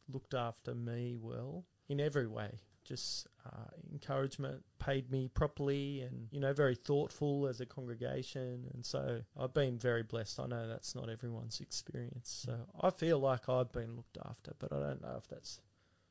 looked 0.08 0.34
after 0.34 0.74
me 0.74 1.16
well 1.20 1.66
in 1.88 2.00
every 2.00 2.26
way 2.26 2.60
just 2.84 3.26
uh, 3.46 3.70
encouragement, 3.92 4.62
paid 4.78 5.10
me 5.10 5.28
properly, 5.28 6.02
and 6.02 6.28
you 6.30 6.40
know, 6.40 6.52
very 6.52 6.74
thoughtful 6.74 7.46
as 7.46 7.60
a 7.60 7.66
congregation. 7.66 8.70
And 8.72 8.84
so 8.84 9.20
I've 9.38 9.54
been 9.54 9.78
very 9.78 10.02
blessed. 10.02 10.38
I 10.40 10.46
know 10.46 10.68
that's 10.68 10.94
not 10.94 11.08
everyone's 11.08 11.60
experience, 11.60 12.44
so 12.46 12.56
I 12.80 12.90
feel 12.90 13.18
like 13.18 13.48
I've 13.48 13.72
been 13.72 13.96
looked 13.96 14.18
after, 14.24 14.52
but 14.58 14.72
I 14.72 14.80
don't 14.80 15.02
know 15.02 15.16
if 15.18 15.28
that's. 15.28 15.60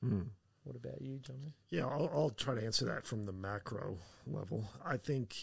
Hmm. 0.01 0.21
What 0.63 0.77
about 0.77 1.01
you, 1.01 1.19
Johnny? 1.19 1.53
Yeah, 1.69 1.87
I'll, 1.87 2.09
I'll 2.13 2.29
try 2.29 2.55
to 2.55 2.65
answer 2.65 2.85
that 2.85 3.05
from 3.05 3.25
the 3.25 3.33
macro 3.33 3.97
level. 4.25 4.65
I 4.85 4.95
think 4.95 5.35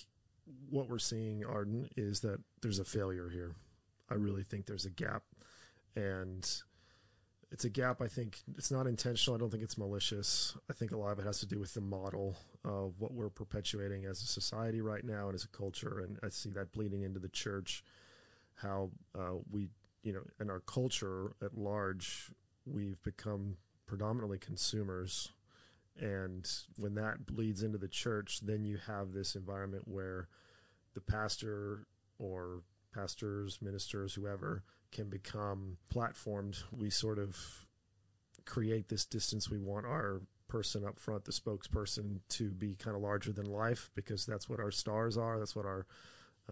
what 0.70 0.88
we're 0.88 0.98
seeing, 0.98 1.44
Arden, 1.44 1.90
is 1.96 2.20
that 2.20 2.40
there's 2.62 2.78
a 2.78 2.84
failure 2.84 3.28
here. 3.28 3.54
I 4.10 4.14
really 4.14 4.42
think 4.42 4.66
there's 4.66 4.86
a 4.86 4.90
gap, 4.90 5.22
and 5.94 6.48
it's 7.52 7.64
a 7.64 7.70
gap. 7.70 8.00
I 8.00 8.06
think 8.06 8.38
it's 8.56 8.70
not 8.70 8.86
intentional. 8.86 9.34
I 9.34 9.38
don't 9.38 9.50
think 9.50 9.62
it's 9.62 9.78
malicious. 9.78 10.56
I 10.68 10.72
think 10.72 10.92
a 10.92 10.96
lot 10.96 11.12
of 11.12 11.18
it 11.18 11.24
has 11.26 11.40
to 11.40 11.46
do 11.46 11.58
with 11.58 11.74
the 11.74 11.80
model 11.80 12.36
of 12.64 12.94
what 12.98 13.12
we're 13.12 13.28
perpetuating 13.28 14.04
as 14.04 14.22
a 14.22 14.26
society 14.26 14.80
right 14.80 15.04
now 15.04 15.26
and 15.26 15.34
as 15.34 15.44
a 15.44 15.48
culture. 15.48 16.00
And 16.00 16.18
I 16.22 16.28
see 16.28 16.50
that 16.50 16.72
bleeding 16.72 17.02
into 17.02 17.18
the 17.18 17.28
church, 17.28 17.82
how 18.54 18.90
uh, 19.18 19.38
we, 19.50 19.68
you 20.02 20.12
know, 20.12 20.22
in 20.38 20.48
our 20.48 20.60
culture 20.60 21.32
at 21.42 21.58
large, 21.58 22.30
we've 22.66 23.02
become 23.02 23.56
predominantly 23.86 24.38
consumers. 24.38 25.32
And 25.98 26.48
when 26.76 26.94
that 26.94 27.26
bleeds 27.26 27.64
into 27.64 27.78
the 27.78 27.88
church, 27.88 28.40
then 28.42 28.64
you 28.64 28.78
have 28.86 29.12
this 29.12 29.34
environment 29.34 29.88
where 29.88 30.28
the 30.94 31.00
pastor 31.00 31.86
or 32.18 32.62
pastors, 32.94 33.58
ministers, 33.60 34.14
whoever, 34.14 34.62
can 34.92 35.08
become 35.08 35.76
platformed. 35.94 36.62
We 36.72 36.90
sort 36.90 37.18
of 37.18 37.36
create 38.44 38.88
this 38.88 39.04
distance. 39.04 39.50
We 39.50 39.58
want 39.58 39.86
our 39.86 40.22
person 40.48 40.84
up 40.84 40.98
front, 40.98 41.24
the 41.24 41.32
spokesperson, 41.32 42.20
to 42.30 42.50
be 42.50 42.74
kind 42.74 42.96
of 42.96 43.02
larger 43.02 43.32
than 43.32 43.46
life 43.46 43.90
because 43.94 44.26
that's 44.26 44.48
what 44.48 44.60
our 44.60 44.70
stars 44.70 45.16
are. 45.16 45.38
That's 45.38 45.54
what 45.54 45.66
our 45.66 45.86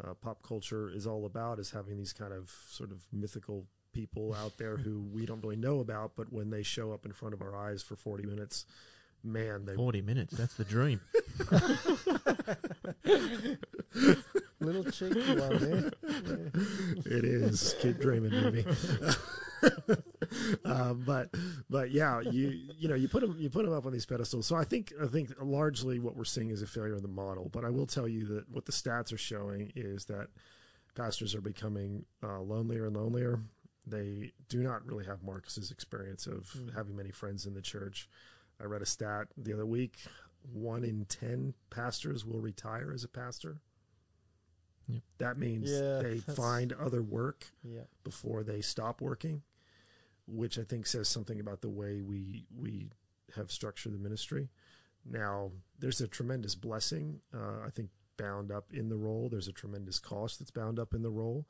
uh, 0.02 0.14
pop 0.14 0.42
culture 0.42 0.88
is 0.88 1.06
all 1.06 1.26
about 1.26 1.58
is 1.58 1.70
having 1.70 1.96
these 1.96 2.12
kind 2.12 2.32
of 2.32 2.50
sort 2.68 2.92
of 2.92 3.04
mythical 3.12 3.66
people 3.92 4.34
out 4.34 4.56
there 4.58 4.76
who 4.76 5.00
we 5.12 5.26
don't 5.26 5.42
really 5.42 5.56
know 5.56 5.80
about, 5.80 6.12
but 6.16 6.32
when 6.32 6.50
they 6.50 6.62
show 6.62 6.92
up 6.92 7.04
in 7.04 7.12
front 7.12 7.34
of 7.34 7.42
our 7.42 7.56
eyes 7.56 7.82
for 7.82 7.96
40 7.96 8.26
minutes, 8.26 8.64
man, 9.24 9.64
they 9.66 9.74
40 9.74 10.02
minutes, 10.02 10.34
that's 10.36 10.54
the 10.54 10.64
dream. 10.64 11.00
Little 14.60 14.84
cheeky 14.84 15.20
one 15.36 15.58
there. 15.58 15.90
Yeah. 16.02 17.16
it 17.16 17.24
is. 17.24 17.76
Keep 17.80 18.00
dreaming, 18.00 18.32
movie. 18.32 18.64
um, 20.64 21.02
but 21.06 21.28
but 21.70 21.90
yeah, 21.92 22.20
you 22.20 22.48
you 22.76 22.88
know 22.88 22.94
you 22.96 23.08
put 23.08 23.20
them 23.20 23.36
you 23.38 23.48
put 23.50 23.64
them 23.64 23.72
up 23.72 23.86
on 23.86 23.92
these 23.92 24.04
pedestals. 24.06 24.46
So 24.46 24.56
I 24.56 24.64
think 24.64 24.92
I 25.02 25.06
think 25.06 25.32
largely 25.40 26.00
what 26.00 26.16
we're 26.16 26.24
seeing 26.24 26.50
is 26.50 26.60
a 26.62 26.66
failure 26.66 26.94
of 26.94 27.02
the 27.02 27.08
model. 27.08 27.48
But 27.52 27.64
I 27.64 27.70
will 27.70 27.86
tell 27.86 28.08
you 28.08 28.24
that 28.26 28.48
what 28.50 28.66
the 28.66 28.72
stats 28.72 29.12
are 29.12 29.18
showing 29.18 29.72
is 29.76 30.06
that 30.06 30.26
pastors 30.96 31.34
are 31.36 31.40
becoming 31.40 32.04
uh, 32.22 32.40
lonelier 32.40 32.86
and 32.86 32.96
lonelier. 32.96 33.40
They 33.86 34.32
do 34.48 34.58
not 34.58 34.84
really 34.84 35.04
have 35.06 35.22
Marcus's 35.22 35.70
experience 35.70 36.26
of 36.26 36.50
Mm. 36.58 36.74
having 36.74 36.96
many 36.96 37.10
friends 37.10 37.46
in 37.46 37.54
the 37.54 37.62
church. 37.62 38.08
I 38.60 38.64
read 38.64 38.82
a 38.82 38.86
stat 38.86 39.28
the 39.36 39.52
other 39.52 39.66
week: 39.66 39.98
one 40.52 40.84
in 40.84 41.04
ten 41.06 41.54
pastors 41.70 42.24
will 42.24 42.40
retire 42.40 42.92
as 42.92 43.04
a 43.04 43.08
pastor. 43.08 43.60
Yep. 44.88 45.02
That 45.18 45.38
means 45.38 45.70
Yeah, 45.70 45.98
they 45.98 46.18
that's- 46.18 46.36
find 46.36 46.72
other 46.72 47.02
work 47.02 47.46
Yeah. 47.62 47.84
before 48.04 48.42
they 48.42 48.60
stop 48.62 49.00
working, 49.00 49.42
which 50.26 50.58
I 50.58 50.64
think 50.64 50.86
says 50.86 51.08
something 51.08 51.40
about 51.40 51.60
the 51.60 51.68
way 51.68 52.00
we 52.00 52.46
we 52.54 52.90
have 53.34 53.50
structured 53.52 53.92
the 53.92 53.98
ministry. 53.98 54.48
Now, 55.04 55.52
there's 55.78 56.00
a 56.00 56.08
tremendous 56.08 56.54
blessing, 56.54 57.20
uh, 57.32 57.60
I 57.60 57.70
think, 57.70 57.90
bound 58.16 58.50
up 58.50 58.72
in 58.72 58.88
the 58.88 58.96
role. 58.96 59.28
There's 59.28 59.48
a 59.48 59.52
tremendous 59.52 59.98
cost 59.98 60.38
that's 60.38 60.50
bound 60.50 60.78
up 60.78 60.92
in 60.94 61.02
the 61.02 61.10
role. 61.10 61.46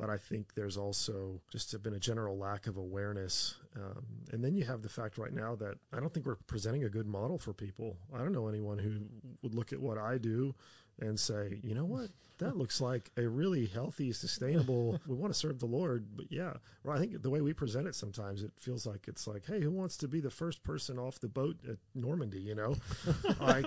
But 0.00 0.08
I 0.08 0.16
think 0.16 0.54
there's 0.54 0.78
also 0.78 1.42
just 1.52 1.80
been 1.82 1.92
a 1.92 1.98
general 1.98 2.38
lack 2.38 2.66
of 2.66 2.78
awareness. 2.78 3.56
Um, 3.76 4.02
and 4.32 4.42
then 4.42 4.54
you 4.54 4.64
have 4.64 4.80
the 4.80 4.88
fact 4.88 5.18
right 5.18 5.32
now 5.32 5.54
that 5.56 5.74
I 5.92 6.00
don't 6.00 6.12
think 6.12 6.24
we're 6.24 6.36
presenting 6.46 6.84
a 6.84 6.88
good 6.88 7.06
model 7.06 7.38
for 7.38 7.52
people. 7.52 7.98
I 8.14 8.18
don't 8.18 8.32
know 8.32 8.48
anyone 8.48 8.78
who 8.78 9.02
would 9.42 9.54
look 9.54 9.74
at 9.74 9.78
what 9.78 9.98
I 9.98 10.16
do 10.16 10.54
and 11.00 11.18
say, 11.18 11.60
you 11.62 11.74
know 11.74 11.84
what, 11.84 12.10
that 12.40 12.56
looks 12.56 12.80
like 12.80 13.10
a 13.16 13.28
really 13.28 13.66
healthy, 13.66 14.12
sustainable. 14.12 14.98
we 15.06 15.14
want 15.14 15.32
to 15.32 15.38
serve 15.38 15.58
the 15.58 15.66
Lord, 15.66 16.06
but 16.16 16.26
yeah, 16.30 16.54
well, 16.82 16.96
I 16.96 16.98
think 16.98 17.22
the 17.22 17.30
way 17.30 17.40
we 17.40 17.52
present 17.52 17.86
it 17.86 17.94
sometimes 17.94 18.42
it 18.42 18.50
feels 18.56 18.86
like 18.86 19.06
it's 19.08 19.26
like, 19.26 19.46
hey, 19.46 19.60
who 19.60 19.70
wants 19.70 19.96
to 19.98 20.08
be 20.08 20.20
the 20.20 20.30
first 20.30 20.62
person 20.62 20.98
off 20.98 21.20
the 21.20 21.28
boat 21.28 21.56
at 21.68 21.76
Normandy? 21.94 22.40
You 22.40 22.54
know, 22.54 22.76
like 23.40 23.66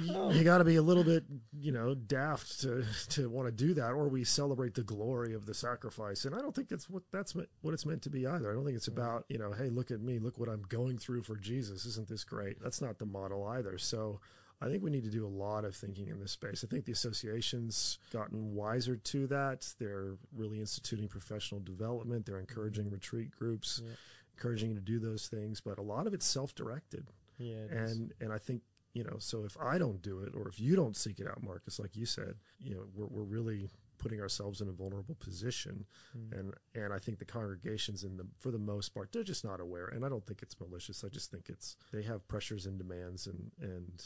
you, 0.00 0.32
you 0.32 0.44
got 0.44 0.58
to 0.58 0.64
be 0.64 0.76
a 0.76 0.82
little 0.82 1.04
bit, 1.04 1.24
you 1.60 1.72
know, 1.72 1.94
daft 1.94 2.60
to 2.62 2.84
to 3.10 3.28
want 3.28 3.48
to 3.48 3.52
do 3.52 3.74
that, 3.74 3.92
or 3.92 4.08
we 4.08 4.24
celebrate 4.24 4.74
the 4.74 4.82
glory 4.82 5.34
of 5.34 5.46
the 5.46 5.54
sacrifice. 5.54 6.24
And 6.24 6.34
I 6.34 6.40
don't 6.40 6.54
think 6.54 6.68
that's 6.68 6.88
what 6.88 7.02
that's 7.12 7.34
what 7.34 7.74
it's 7.74 7.86
meant 7.86 8.02
to 8.02 8.10
be 8.10 8.26
either. 8.26 8.50
I 8.50 8.54
don't 8.54 8.64
think 8.64 8.76
it's 8.76 8.88
mm-hmm. 8.88 9.00
about 9.00 9.24
you 9.28 9.38
know, 9.38 9.52
hey, 9.52 9.68
look 9.68 9.90
at 9.90 10.00
me, 10.00 10.18
look 10.18 10.38
what 10.38 10.48
I'm 10.48 10.62
going 10.68 10.98
through 10.98 11.22
for 11.22 11.36
Jesus. 11.36 11.84
Isn't 11.84 12.08
this 12.08 12.24
great? 12.24 12.60
That's 12.62 12.80
not 12.80 12.98
the 12.98 13.06
model 13.06 13.46
either. 13.46 13.78
So. 13.78 14.20
I 14.62 14.68
think 14.68 14.82
we 14.82 14.90
need 14.90 15.04
to 15.04 15.10
do 15.10 15.26
a 15.26 15.28
lot 15.28 15.64
of 15.64 15.74
thinking 15.74 16.08
in 16.08 16.20
this 16.20 16.32
space. 16.32 16.64
I 16.64 16.68
think 16.68 16.84
the 16.84 16.92
association's 16.92 17.98
gotten 18.12 18.54
wiser 18.54 18.96
to 18.96 19.26
that. 19.28 19.74
They're 19.78 20.16
really 20.34 20.60
instituting 20.60 21.08
professional 21.08 21.60
development. 21.60 22.26
They're 22.26 22.38
encouraging 22.40 22.90
retreat 22.90 23.30
groups, 23.32 23.80
Yeah. 23.84 23.92
encouraging 24.36 24.70
you 24.70 24.74
to 24.76 24.80
do 24.80 24.98
those 24.98 25.28
things. 25.28 25.60
But 25.60 25.78
a 25.78 25.82
lot 25.82 26.06
of 26.06 26.14
it's 26.14 26.26
self-directed, 26.26 27.08
Yeah. 27.38 27.64
it 27.64 27.72
is. 27.72 27.92
and 27.98 28.14
and 28.20 28.32
I 28.32 28.38
think 28.38 28.62
you 28.94 29.04
know. 29.04 29.16
So 29.18 29.44
if 29.44 29.56
I 29.58 29.78
don't 29.78 30.02
do 30.02 30.20
it, 30.20 30.34
or 30.34 30.48
if 30.48 30.60
you 30.60 30.76
don't 30.76 30.96
seek 30.96 31.18
it 31.18 31.26
out, 31.26 31.42
Marcus, 31.42 31.78
like 31.78 31.96
you 31.96 32.04
said, 32.06 32.34
you 32.58 32.74
know, 32.74 32.84
we're 32.94 33.06
we're 33.06 33.22
really 33.24 33.68
putting 33.98 34.20
ourselves 34.20 34.60
in 34.60 34.68
a 34.68 34.72
vulnerable 34.72 35.14
position 35.14 35.86
Mm. 36.16 36.32
and 36.38 36.54
and 36.74 36.92
I 36.92 36.98
think 36.98 37.18
the 37.18 37.24
congregations 37.24 38.02
in 38.04 38.16
the 38.16 38.26
for 38.40 38.50
the 38.50 38.58
most 38.58 38.88
part 38.94 39.12
they're 39.12 39.22
just 39.22 39.44
not 39.44 39.60
aware 39.60 39.86
and 39.86 40.04
I 40.04 40.08
don't 40.08 40.26
think 40.26 40.42
it's 40.42 40.58
malicious 40.58 41.04
I 41.04 41.08
just 41.08 41.30
think 41.30 41.48
it's 41.48 41.76
they 41.92 42.02
have 42.02 42.26
pressures 42.26 42.66
and 42.66 42.76
demands 42.78 43.28
and 43.28 43.52
and 43.60 44.04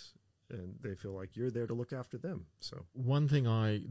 and 0.50 0.74
they 0.80 0.94
feel 0.94 1.12
like 1.12 1.37
you're 1.37 1.50
there 1.50 1.66
to 1.66 1.74
look 1.74 1.92
after 1.92 2.18
them 2.18 2.46
so 2.61 2.85
One 2.92 3.28
thing 3.28 3.46
I 3.46 3.82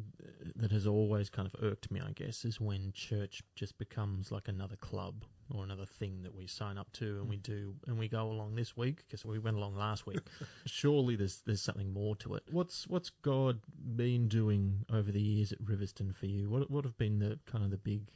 that 0.56 0.72
has 0.72 0.88
always 0.88 1.30
kind 1.30 1.48
of 1.48 1.56
irked 1.64 1.92
me, 1.92 2.02
I 2.02 2.12
guess, 2.12 2.46
is 2.46 2.60
when 2.60 2.92
church 2.94 3.44
just 3.56 3.78
becomes 3.78 4.32
like 4.32 4.48
another 4.48 4.76
club 4.76 5.26
or 5.54 5.64
another 5.64 5.86
thing 5.86 6.24
that 6.24 6.34
we 6.34 6.48
sign 6.48 6.78
up 6.78 6.92
to 6.94 7.20
and 7.20 7.30
we 7.30 7.38
do 7.38 7.76
and 7.88 7.98
we 7.98 8.08
go 8.08 8.24
along 8.24 8.56
this 8.56 8.76
week 8.76 8.98
because 9.06 9.26
we 9.26 9.40
went 9.40 9.58
along 9.58 9.76
last 9.76 10.08
week. 10.08 10.20
Surely 10.66 11.16
there's 11.16 11.42
there's 11.46 11.62
something 11.62 11.92
more 11.94 12.16
to 12.18 12.36
it. 12.36 12.44
What's 12.52 12.88
what's 12.88 13.10
God 13.10 13.60
been 13.96 14.28
doing 14.28 14.86
over 14.92 15.12
the 15.12 15.22
years 15.22 15.52
at 15.52 15.62
Riverstone 15.64 16.16
for 16.16 16.26
you? 16.26 16.50
What 16.50 16.72
what 16.72 16.86
have 16.86 16.98
been 16.98 17.20
the 17.20 17.40
kind 17.46 17.64
of 17.64 17.72
the 17.72 17.78
big 17.78 18.10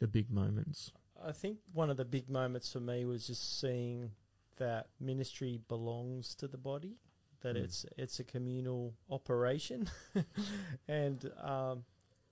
the 0.00 0.08
big 0.08 0.30
moments? 0.30 0.92
I 1.24 1.32
think 1.32 1.58
one 1.72 1.90
of 1.90 1.96
the 1.96 2.04
big 2.04 2.28
moments 2.28 2.72
for 2.72 2.80
me 2.80 3.04
was 3.04 3.26
just 3.26 3.60
seeing 3.60 4.10
that 4.56 4.88
ministry 5.00 5.60
belongs 5.68 6.34
to 6.36 6.46
the 6.46 6.58
body, 6.58 6.96
that 7.44 7.54
Mm. 7.56 7.64
it's 7.64 7.86
it's 7.96 8.18
a 8.20 8.24
communal 8.24 8.94
operation, 9.08 9.88
and 10.88 11.30
um, 11.40 11.84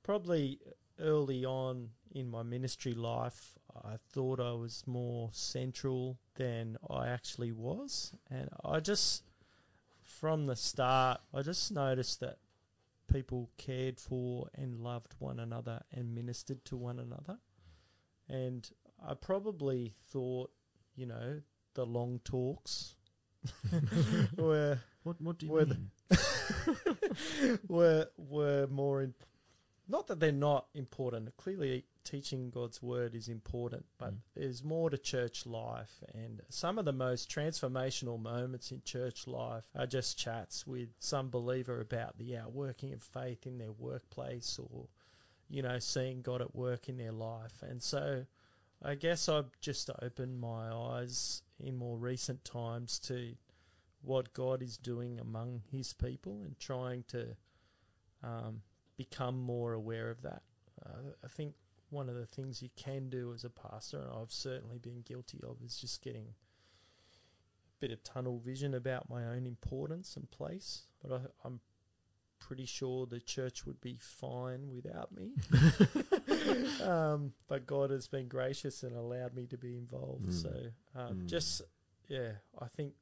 probably 0.03 0.59
early 0.99 1.45
on 1.45 1.91
in 2.11 2.29
my 2.29 2.43
ministry 2.43 2.95
life, 2.95 3.59
I 3.85 3.97
thought 4.13 4.41
I 4.41 4.53
was 4.53 4.85
more 4.87 5.31
central 5.33 6.19
than 6.35 6.77
I 6.91 7.09
actually 7.09 7.53
was, 7.53 8.13
and 8.31 8.49
I 8.65 8.81
just 8.81 9.23
from 10.03 10.47
the 10.47 10.57
start, 10.57 11.21
I 11.33 11.43
just 11.43 11.71
noticed 11.73 12.21
that 12.21 12.39
people 13.13 13.51
cared 13.59 13.99
for 14.01 14.49
and 14.55 14.81
loved 14.81 15.15
one 15.19 15.39
another 15.41 15.83
and 15.93 16.15
ministered 16.15 16.65
to 16.67 16.77
one 16.77 16.99
another. 16.99 17.39
And 18.29 18.69
I 19.07 19.15
probably 19.15 19.95
thought, 20.11 20.51
you 20.95 21.07
know, 21.07 21.41
the 21.75 21.85
long 21.87 22.21
talks 22.25 22.97
were 24.37 24.79
What 25.03 25.21
what 25.21 25.39
do 25.39 25.47
you 25.47 25.53
Were 25.53 25.67
mean? 25.67 25.91
were 27.69 28.09
were 28.17 28.67
more 28.69 29.03
in, 29.03 29.15
not 29.89 30.07
that 30.07 30.21
they're 30.21 30.33
not 30.33 30.67
important. 30.75 31.37
Clearly, 31.37 31.85
teaching 32.05 32.51
God's 32.51 32.83
word 32.83 33.15
is 33.15 33.29
important, 33.29 33.85
but 33.99 34.13
Mm. 34.15 34.19
there's 34.35 34.63
more 34.65 34.91
to 34.91 34.99
church 34.99 35.45
life. 35.47 36.03
And 36.15 36.41
some 36.49 36.79
of 36.79 36.85
the 36.85 36.93
most 36.93 37.31
transformational 37.31 38.21
moments 38.21 38.71
in 38.71 38.83
church 38.85 39.27
life 39.27 39.65
are 39.75 39.87
just 39.87 40.19
chats 40.19 40.67
with 40.67 40.91
some 41.01 41.31
believer 41.31 41.81
about 41.81 42.19
the 42.19 42.37
outworking 42.37 42.93
of 42.93 43.03
faith 43.03 43.47
in 43.47 43.59
their 43.59 43.73
workplace, 43.73 44.59
or 44.59 44.89
you 45.49 45.63
know, 45.63 45.79
seeing 45.79 46.23
God 46.23 46.41
at 46.41 46.55
work 46.55 46.89
in 46.89 46.97
their 46.97 47.13
life. 47.13 47.63
And 47.63 47.83
so, 47.83 48.25
I 48.83 48.95
guess 48.95 49.29
I've 49.29 49.51
just 49.61 49.91
opened 50.01 50.41
my 50.41 50.71
eyes 50.73 51.43
in 51.63 51.77
more 51.77 51.97
recent 51.97 52.45
times 52.45 52.99
to 53.01 53.35
what 54.03 54.33
God 54.35 54.63
is 54.63 54.77
doing 54.77 55.21
among 55.21 55.63
His 55.71 55.93
people 55.93 56.43
and 56.45 56.59
trying 56.59 57.05
to 57.09 57.37
um, 58.23 58.63
become 58.97 59.41
more 59.41 59.73
aware 59.73 60.11
of 60.11 60.23
that. 60.23 60.43
Uh, 60.85 61.13
I 61.25 61.29
think 61.29 61.55
one 61.91 62.09
of 62.09 62.15
the 62.15 62.27
things 62.27 62.63
you 62.63 62.71
can 62.77 63.09
do 63.11 63.33
as 63.35 63.45
a 63.45 63.51
pastor, 63.51 63.99
and 63.99 64.11
I've 64.11 64.33
certainly 64.33 64.79
been 64.79 65.03
guilty 65.03 65.41
of, 65.47 65.57
is 65.65 65.77
just 65.77 66.03
getting 66.03 66.27
a 66.27 67.81
bit 67.81 67.93
of 67.93 68.03
tunnel 68.03 68.41
vision 68.45 68.75
about 68.75 69.11
my 69.11 69.25
own 69.27 69.47
importance 69.47 70.17
and 70.17 70.31
place. 70.31 70.83
But 71.03 71.13
I, 71.13 71.21
I'm 71.45 71.61
pretty 72.47 72.67
sure 72.67 73.07
the 73.07 73.21
church 73.21 73.65
would 73.67 73.81
be 73.81 73.97
fine 74.01 74.69
without 74.75 75.11
me. 75.15 75.31
um, 76.83 77.33
but 77.49 77.67
God 77.67 77.91
has 77.91 78.09
been 78.09 78.29
gracious 78.29 78.83
and 78.83 78.97
allowed 78.97 79.35
me 79.35 79.47
to 79.47 79.57
be 79.57 79.77
involved. 79.77 80.29
Mm. 80.29 80.43
So 80.43 80.55
um, 80.95 81.21
Mm. 81.23 81.27
just 81.27 81.63
yeah, 82.09 82.33
I 82.59 82.67
think 82.67 82.95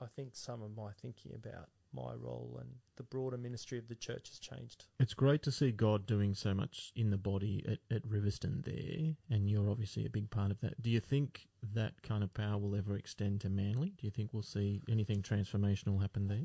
I 0.00 0.06
think 0.06 0.30
some 0.36 0.62
of 0.62 0.76
my 0.76 0.90
thinking 1.02 1.32
about 1.34 1.68
my 1.92 2.12
role 2.14 2.58
and 2.60 2.68
the 2.96 3.02
broader 3.02 3.38
ministry 3.38 3.78
of 3.78 3.88
the 3.88 3.94
church 3.94 4.28
has 4.28 4.38
changed. 4.38 4.84
It's 5.00 5.14
great 5.14 5.42
to 5.44 5.50
see 5.50 5.72
God 5.72 6.06
doing 6.06 6.34
so 6.34 6.52
much 6.54 6.92
in 6.94 7.10
the 7.10 7.16
body 7.16 7.64
at, 7.66 7.78
at 7.96 8.02
Riverstone 8.06 8.62
there, 8.64 9.14
and 9.30 9.48
you're 9.48 9.70
obviously 9.70 10.04
a 10.04 10.10
big 10.10 10.28
part 10.30 10.50
of 10.50 10.60
that. 10.60 10.80
Do 10.82 10.90
you 10.90 11.00
think 11.00 11.46
that 11.74 12.02
kind 12.02 12.22
of 12.22 12.32
power 12.34 12.58
will 12.58 12.76
ever 12.76 12.94
extend 12.96 13.40
to 13.40 13.48
Manly? 13.48 13.94
Do 13.98 14.06
you 14.06 14.10
think 14.10 14.32
we'll 14.34 14.42
see 14.42 14.82
anything 14.88 15.22
transformational 15.22 16.00
happen 16.00 16.28
there? 16.28 16.44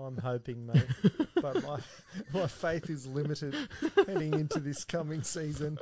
I'm 0.00 0.18
hoping, 0.18 0.66
mate, 0.66 0.86
but 1.40 1.62
my 1.62 1.78
my 2.32 2.46
faith 2.46 2.90
is 2.90 3.06
limited 3.06 3.54
heading 4.06 4.34
into 4.34 4.60
this 4.60 4.84
coming 4.84 5.22
season. 5.22 5.78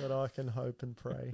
But 0.00 0.10
I 0.10 0.28
can 0.28 0.48
hope 0.48 0.82
and 0.82 0.96
pray. 0.96 1.32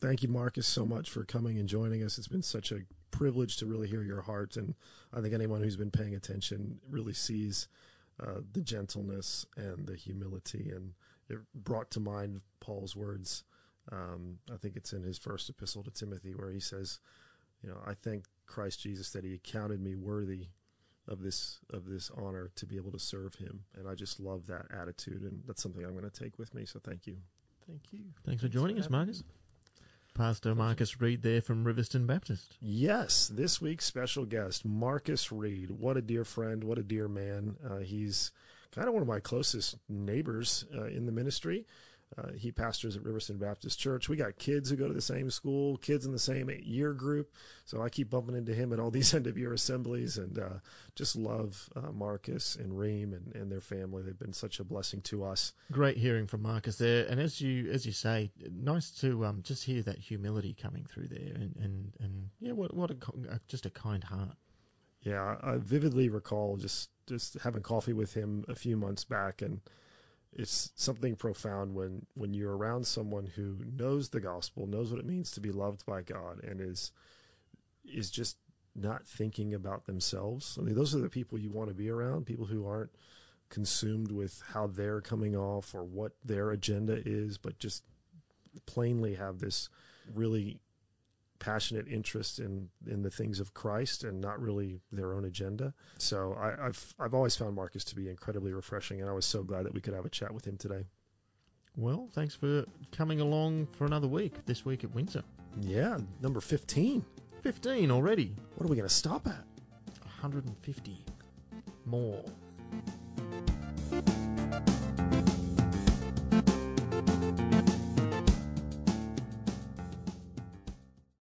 Thank 0.00 0.22
you, 0.22 0.28
Marcus, 0.28 0.66
so 0.66 0.84
much 0.84 1.08
for 1.08 1.24
coming 1.24 1.58
and 1.58 1.68
joining 1.68 2.02
us. 2.02 2.18
It's 2.18 2.28
been 2.28 2.42
such 2.42 2.72
a 2.72 2.80
privilege 3.10 3.56
to 3.58 3.66
really 3.66 3.88
hear 3.88 4.02
your 4.02 4.20
heart. 4.20 4.56
And 4.56 4.74
I 5.14 5.20
think 5.20 5.32
anyone 5.32 5.62
who's 5.62 5.76
been 5.76 5.90
paying 5.90 6.14
attention 6.14 6.78
really 6.90 7.14
sees 7.14 7.68
uh, 8.20 8.40
the 8.52 8.60
gentleness 8.60 9.46
and 9.56 9.86
the 9.86 9.96
humility. 9.96 10.70
And 10.74 10.92
it 11.30 11.38
brought 11.54 11.90
to 11.92 12.00
mind 12.00 12.42
Paul's 12.60 12.94
words. 12.94 13.44
Um, 13.90 14.38
I 14.52 14.56
think 14.56 14.76
it's 14.76 14.92
in 14.92 15.02
his 15.02 15.16
first 15.16 15.48
epistle 15.48 15.82
to 15.84 15.90
Timothy 15.90 16.34
where 16.34 16.50
he 16.50 16.60
says, 16.60 16.98
you 17.62 17.70
know, 17.70 17.78
I 17.86 17.94
thank 17.94 18.24
Christ 18.46 18.80
Jesus 18.80 19.10
that 19.10 19.24
he 19.24 19.40
counted 19.42 19.80
me 19.80 19.94
worthy 19.94 20.48
of 21.08 21.22
this 21.22 21.58
of 21.70 21.86
this 21.86 22.10
honor 22.16 22.50
to 22.56 22.66
be 22.66 22.76
able 22.76 22.92
to 22.92 22.98
serve 22.98 23.34
him 23.34 23.64
and 23.76 23.88
I 23.88 23.94
just 23.94 24.18
love 24.20 24.46
that 24.46 24.66
attitude 24.74 25.22
and 25.22 25.42
that's 25.46 25.62
something 25.62 25.84
I'm 25.84 25.92
going 25.96 26.08
to 26.08 26.22
take 26.22 26.38
with 26.38 26.54
me 26.54 26.64
so 26.64 26.78
thank 26.82 27.06
you 27.06 27.16
Thank 27.66 27.92
you. 27.92 28.00
Thanks 28.26 28.42
for 28.42 28.48
joining 28.48 28.78
us, 28.78 28.90
Marcus. 28.90 29.20
me. 29.20 29.26
Pastor 30.14 30.54
Marcus 30.54 31.00
Reid 31.00 31.22
there 31.22 31.40
from 31.40 31.64
Riverstone 31.64 32.06
Baptist. 32.06 32.56
Yes, 32.60 33.26
this 33.26 33.60
week's 33.60 33.84
special 33.84 34.24
guest, 34.24 34.64
Marcus 34.64 35.32
Reid. 35.32 35.70
What 35.72 35.96
a 35.96 36.02
dear 36.02 36.24
friend, 36.24 36.62
what 36.62 36.78
a 36.78 36.82
dear 36.82 37.08
man. 37.08 37.56
Uh, 37.68 37.78
he's 37.78 38.30
kind 38.72 38.86
of 38.86 38.94
one 38.94 39.02
of 39.02 39.08
my 39.08 39.18
closest 39.18 39.76
neighbors 39.88 40.66
uh, 40.76 40.84
in 40.84 41.06
the 41.06 41.12
ministry. 41.12 41.66
Uh, 42.16 42.32
he 42.36 42.52
pastors 42.52 42.96
at 42.96 43.02
Riverstone 43.02 43.40
Baptist 43.40 43.78
Church. 43.78 44.08
We 44.08 44.16
got 44.16 44.38
kids 44.38 44.70
who 44.70 44.76
go 44.76 44.86
to 44.86 44.94
the 44.94 45.00
same 45.00 45.30
school, 45.30 45.76
kids 45.78 46.06
in 46.06 46.12
the 46.12 46.18
same 46.18 46.48
year 46.62 46.92
group. 46.92 47.32
So 47.64 47.82
I 47.82 47.88
keep 47.88 48.10
bumping 48.10 48.36
into 48.36 48.54
him 48.54 48.72
at 48.72 48.78
all 48.78 48.90
these 48.90 49.12
end 49.14 49.26
of 49.26 49.36
year 49.36 49.52
assemblies 49.52 50.16
and 50.16 50.38
uh, 50.38 50.58
just 50.94 51.16
love 51.16 51.68
uh, 51.74 51.90
Marcus 51.92 52.56
and 52.56 52.78
Reem 52.78 53.12
and, 53.12 53.34
and 53.34 53.50
their 53.50 53.60
family. 53.60 54.02
They've 54.02 54.18
been 54.18 54.32
such 54.32 54.60
a 54.60 54.64
blessing 54.64 55.00
to 55.02 55.24
us. 55.24 55.52
Great 55.72 55.96
hearing 55.96 56.26
from 56.26 56.42
Marcus 56.42 56.76
there, 56.78 57.06
and 57.06 57.20
as 57.20 57.40
you 57.40 57.70
as 57.70 57.84
you 57.84 57.92
say, 57.92 58.30
nice 58.50 58.90
to 59.00 59.24
um, 59.24 59.40
just 59.42 59.64
hear 59.64 59.82
that 59.82 59.98
humility 59.98 60.54
coming 60.54 60.84
through 60.84 61.08
there, 61.08 61.34
and 61.34 61.56
and, 61.60 61.92
and 62.00 62.30
yeah, 62.40 62.52
what 62.52 62.74
what 62.74 62.90
a, 62.90 62.96
uh, 63.30 63.38
just 63.48 63.66
a 63.66 63.70
kind 63.70 64.04
heart. 64.04 64.36
Yeah, 65.02 65.36
I 65.42 65.56
vividly 65.56 66.08
recall 66.08 66.56
just 66.56 66.90
just 67.06 67.34
having 67.42 67.62
coffee 67.62 67.92
with 67.92 68.14
him 68.14 68.44
a 68.48 68.54
few 68.54 68.76
months 68.76 69.04
back, 69.04 69.42
and 69.42 69.60
it's 70.36 70.72
something 70.74 71.14
profound 71.14 71.74
when 71.74 72.06
when 72.14 72.34
you're 72.34 72.56
around 72.56 72.86
someone 72.86 73.26
who 73.26 73.58
knows 73.76 74.08
the 74.08 74.20
gospel, 74.20 74.66
knows 74.66 74.90
what 74.90 75.00
it 75.00 75.06
means 75.06 75.30
to 75.32 75.40
be 75.40 75.52
loved 75.52 75.86
by 75.86 76.02
God, 76.02 76.42
and 76.42 76.60
is 76.60 76.92
is 77.84 78.10
just 78.10 78.36
not 78.74 79.06
thinking 79.06 79.54
about 79.54 79.86
themselves. 79.86 80.58
I 80.58 80.64
mean, 80.64 80.74
those 80.74 80.94
are 80.94 81.00
the 81.00 81.08
people 81.08 81.38
you 81.38 81.50
want 81.50 81.68
to 81.68 81.74
be 81.74 81.88
around. 81.88 82.26
People 82.26 82.46
who 82.46 82.66
aren't 82.66 82.90
consumed 83.48 84.10
with 84.10 84.42
how 84.52 84.66
they're 84.66 85.00
coming 85.00 85.36
off 85.36 85.74
or 85.74 85.84
what 85.84 86.12
their 86.24 86.50
agenda 86.50 87.00
is, 87.06 87.38
but 87.38 87.58
just 87.58 87.84
plainly 88.66 89.14
have 89.14 89.38
this 89.38 89.68
really 90.12 90.60
passionate 91.44 91.86
interest 91.88 92.38
in 92.38 92.68
in 92.86 93.02
the 93.02 93.10
things 93.10 93.38
of 93.40 93.52
Christ 93.52 94.04
and 94.04 94.20
not 94.20 94.40
really 94.40 94.80
their 94.90 95.12
own 95.16 95.24
agenda. 95.24 95.74
So 95.98 96.16
I, 96.46 96.66
I've 96.66 96.94
I've 96.98 97.14
always 97.14 97.36
found 97.36 97.54
Marcus 97.54 97.84
to 97.84 97.94
be 97.94 98.08
incredibly 98.08 98.52
refreshing, 98.52 99.00
and 99.00 99.10
I 99.10 99.12
was 99.12 99.26
so 99.26 99.42
glad 99.42 99.64
that 99.66 99.74
we 99.74 99.80
could 99.80 99.94
have 99.94 100.06
a 100.06 100.10
chat 100.20 100.32
with 100.32 100.46
him 100.46 100.56
today. 100.56 100.84
Well, 101.76 102.08
thanks 102.12 102.34
for 102.34 102.64
coming 102.92 103.20
along 103.20 103.66
for 103.76 103.84
another 103.84 104.06
week. 104.08 104.34
This 104.46 104.64
week 104.64 104.84
at 104.84 104.94
Windsor, 104.94 105.22
Yeah, 105.60 105.98
number 106.22 106.40
fifteen. 106.40 107.04
fifteen 107.42 107.90
already, 107.90 108.34
What 108.54 108.64
are 108.66 108.70
we 108.70 108.76
going 108.76 108.88
to 108.88 108.94
stop 108.94 109.26
at? 109.26 109.44
150 110.22 111.04
more. 111.84 112.24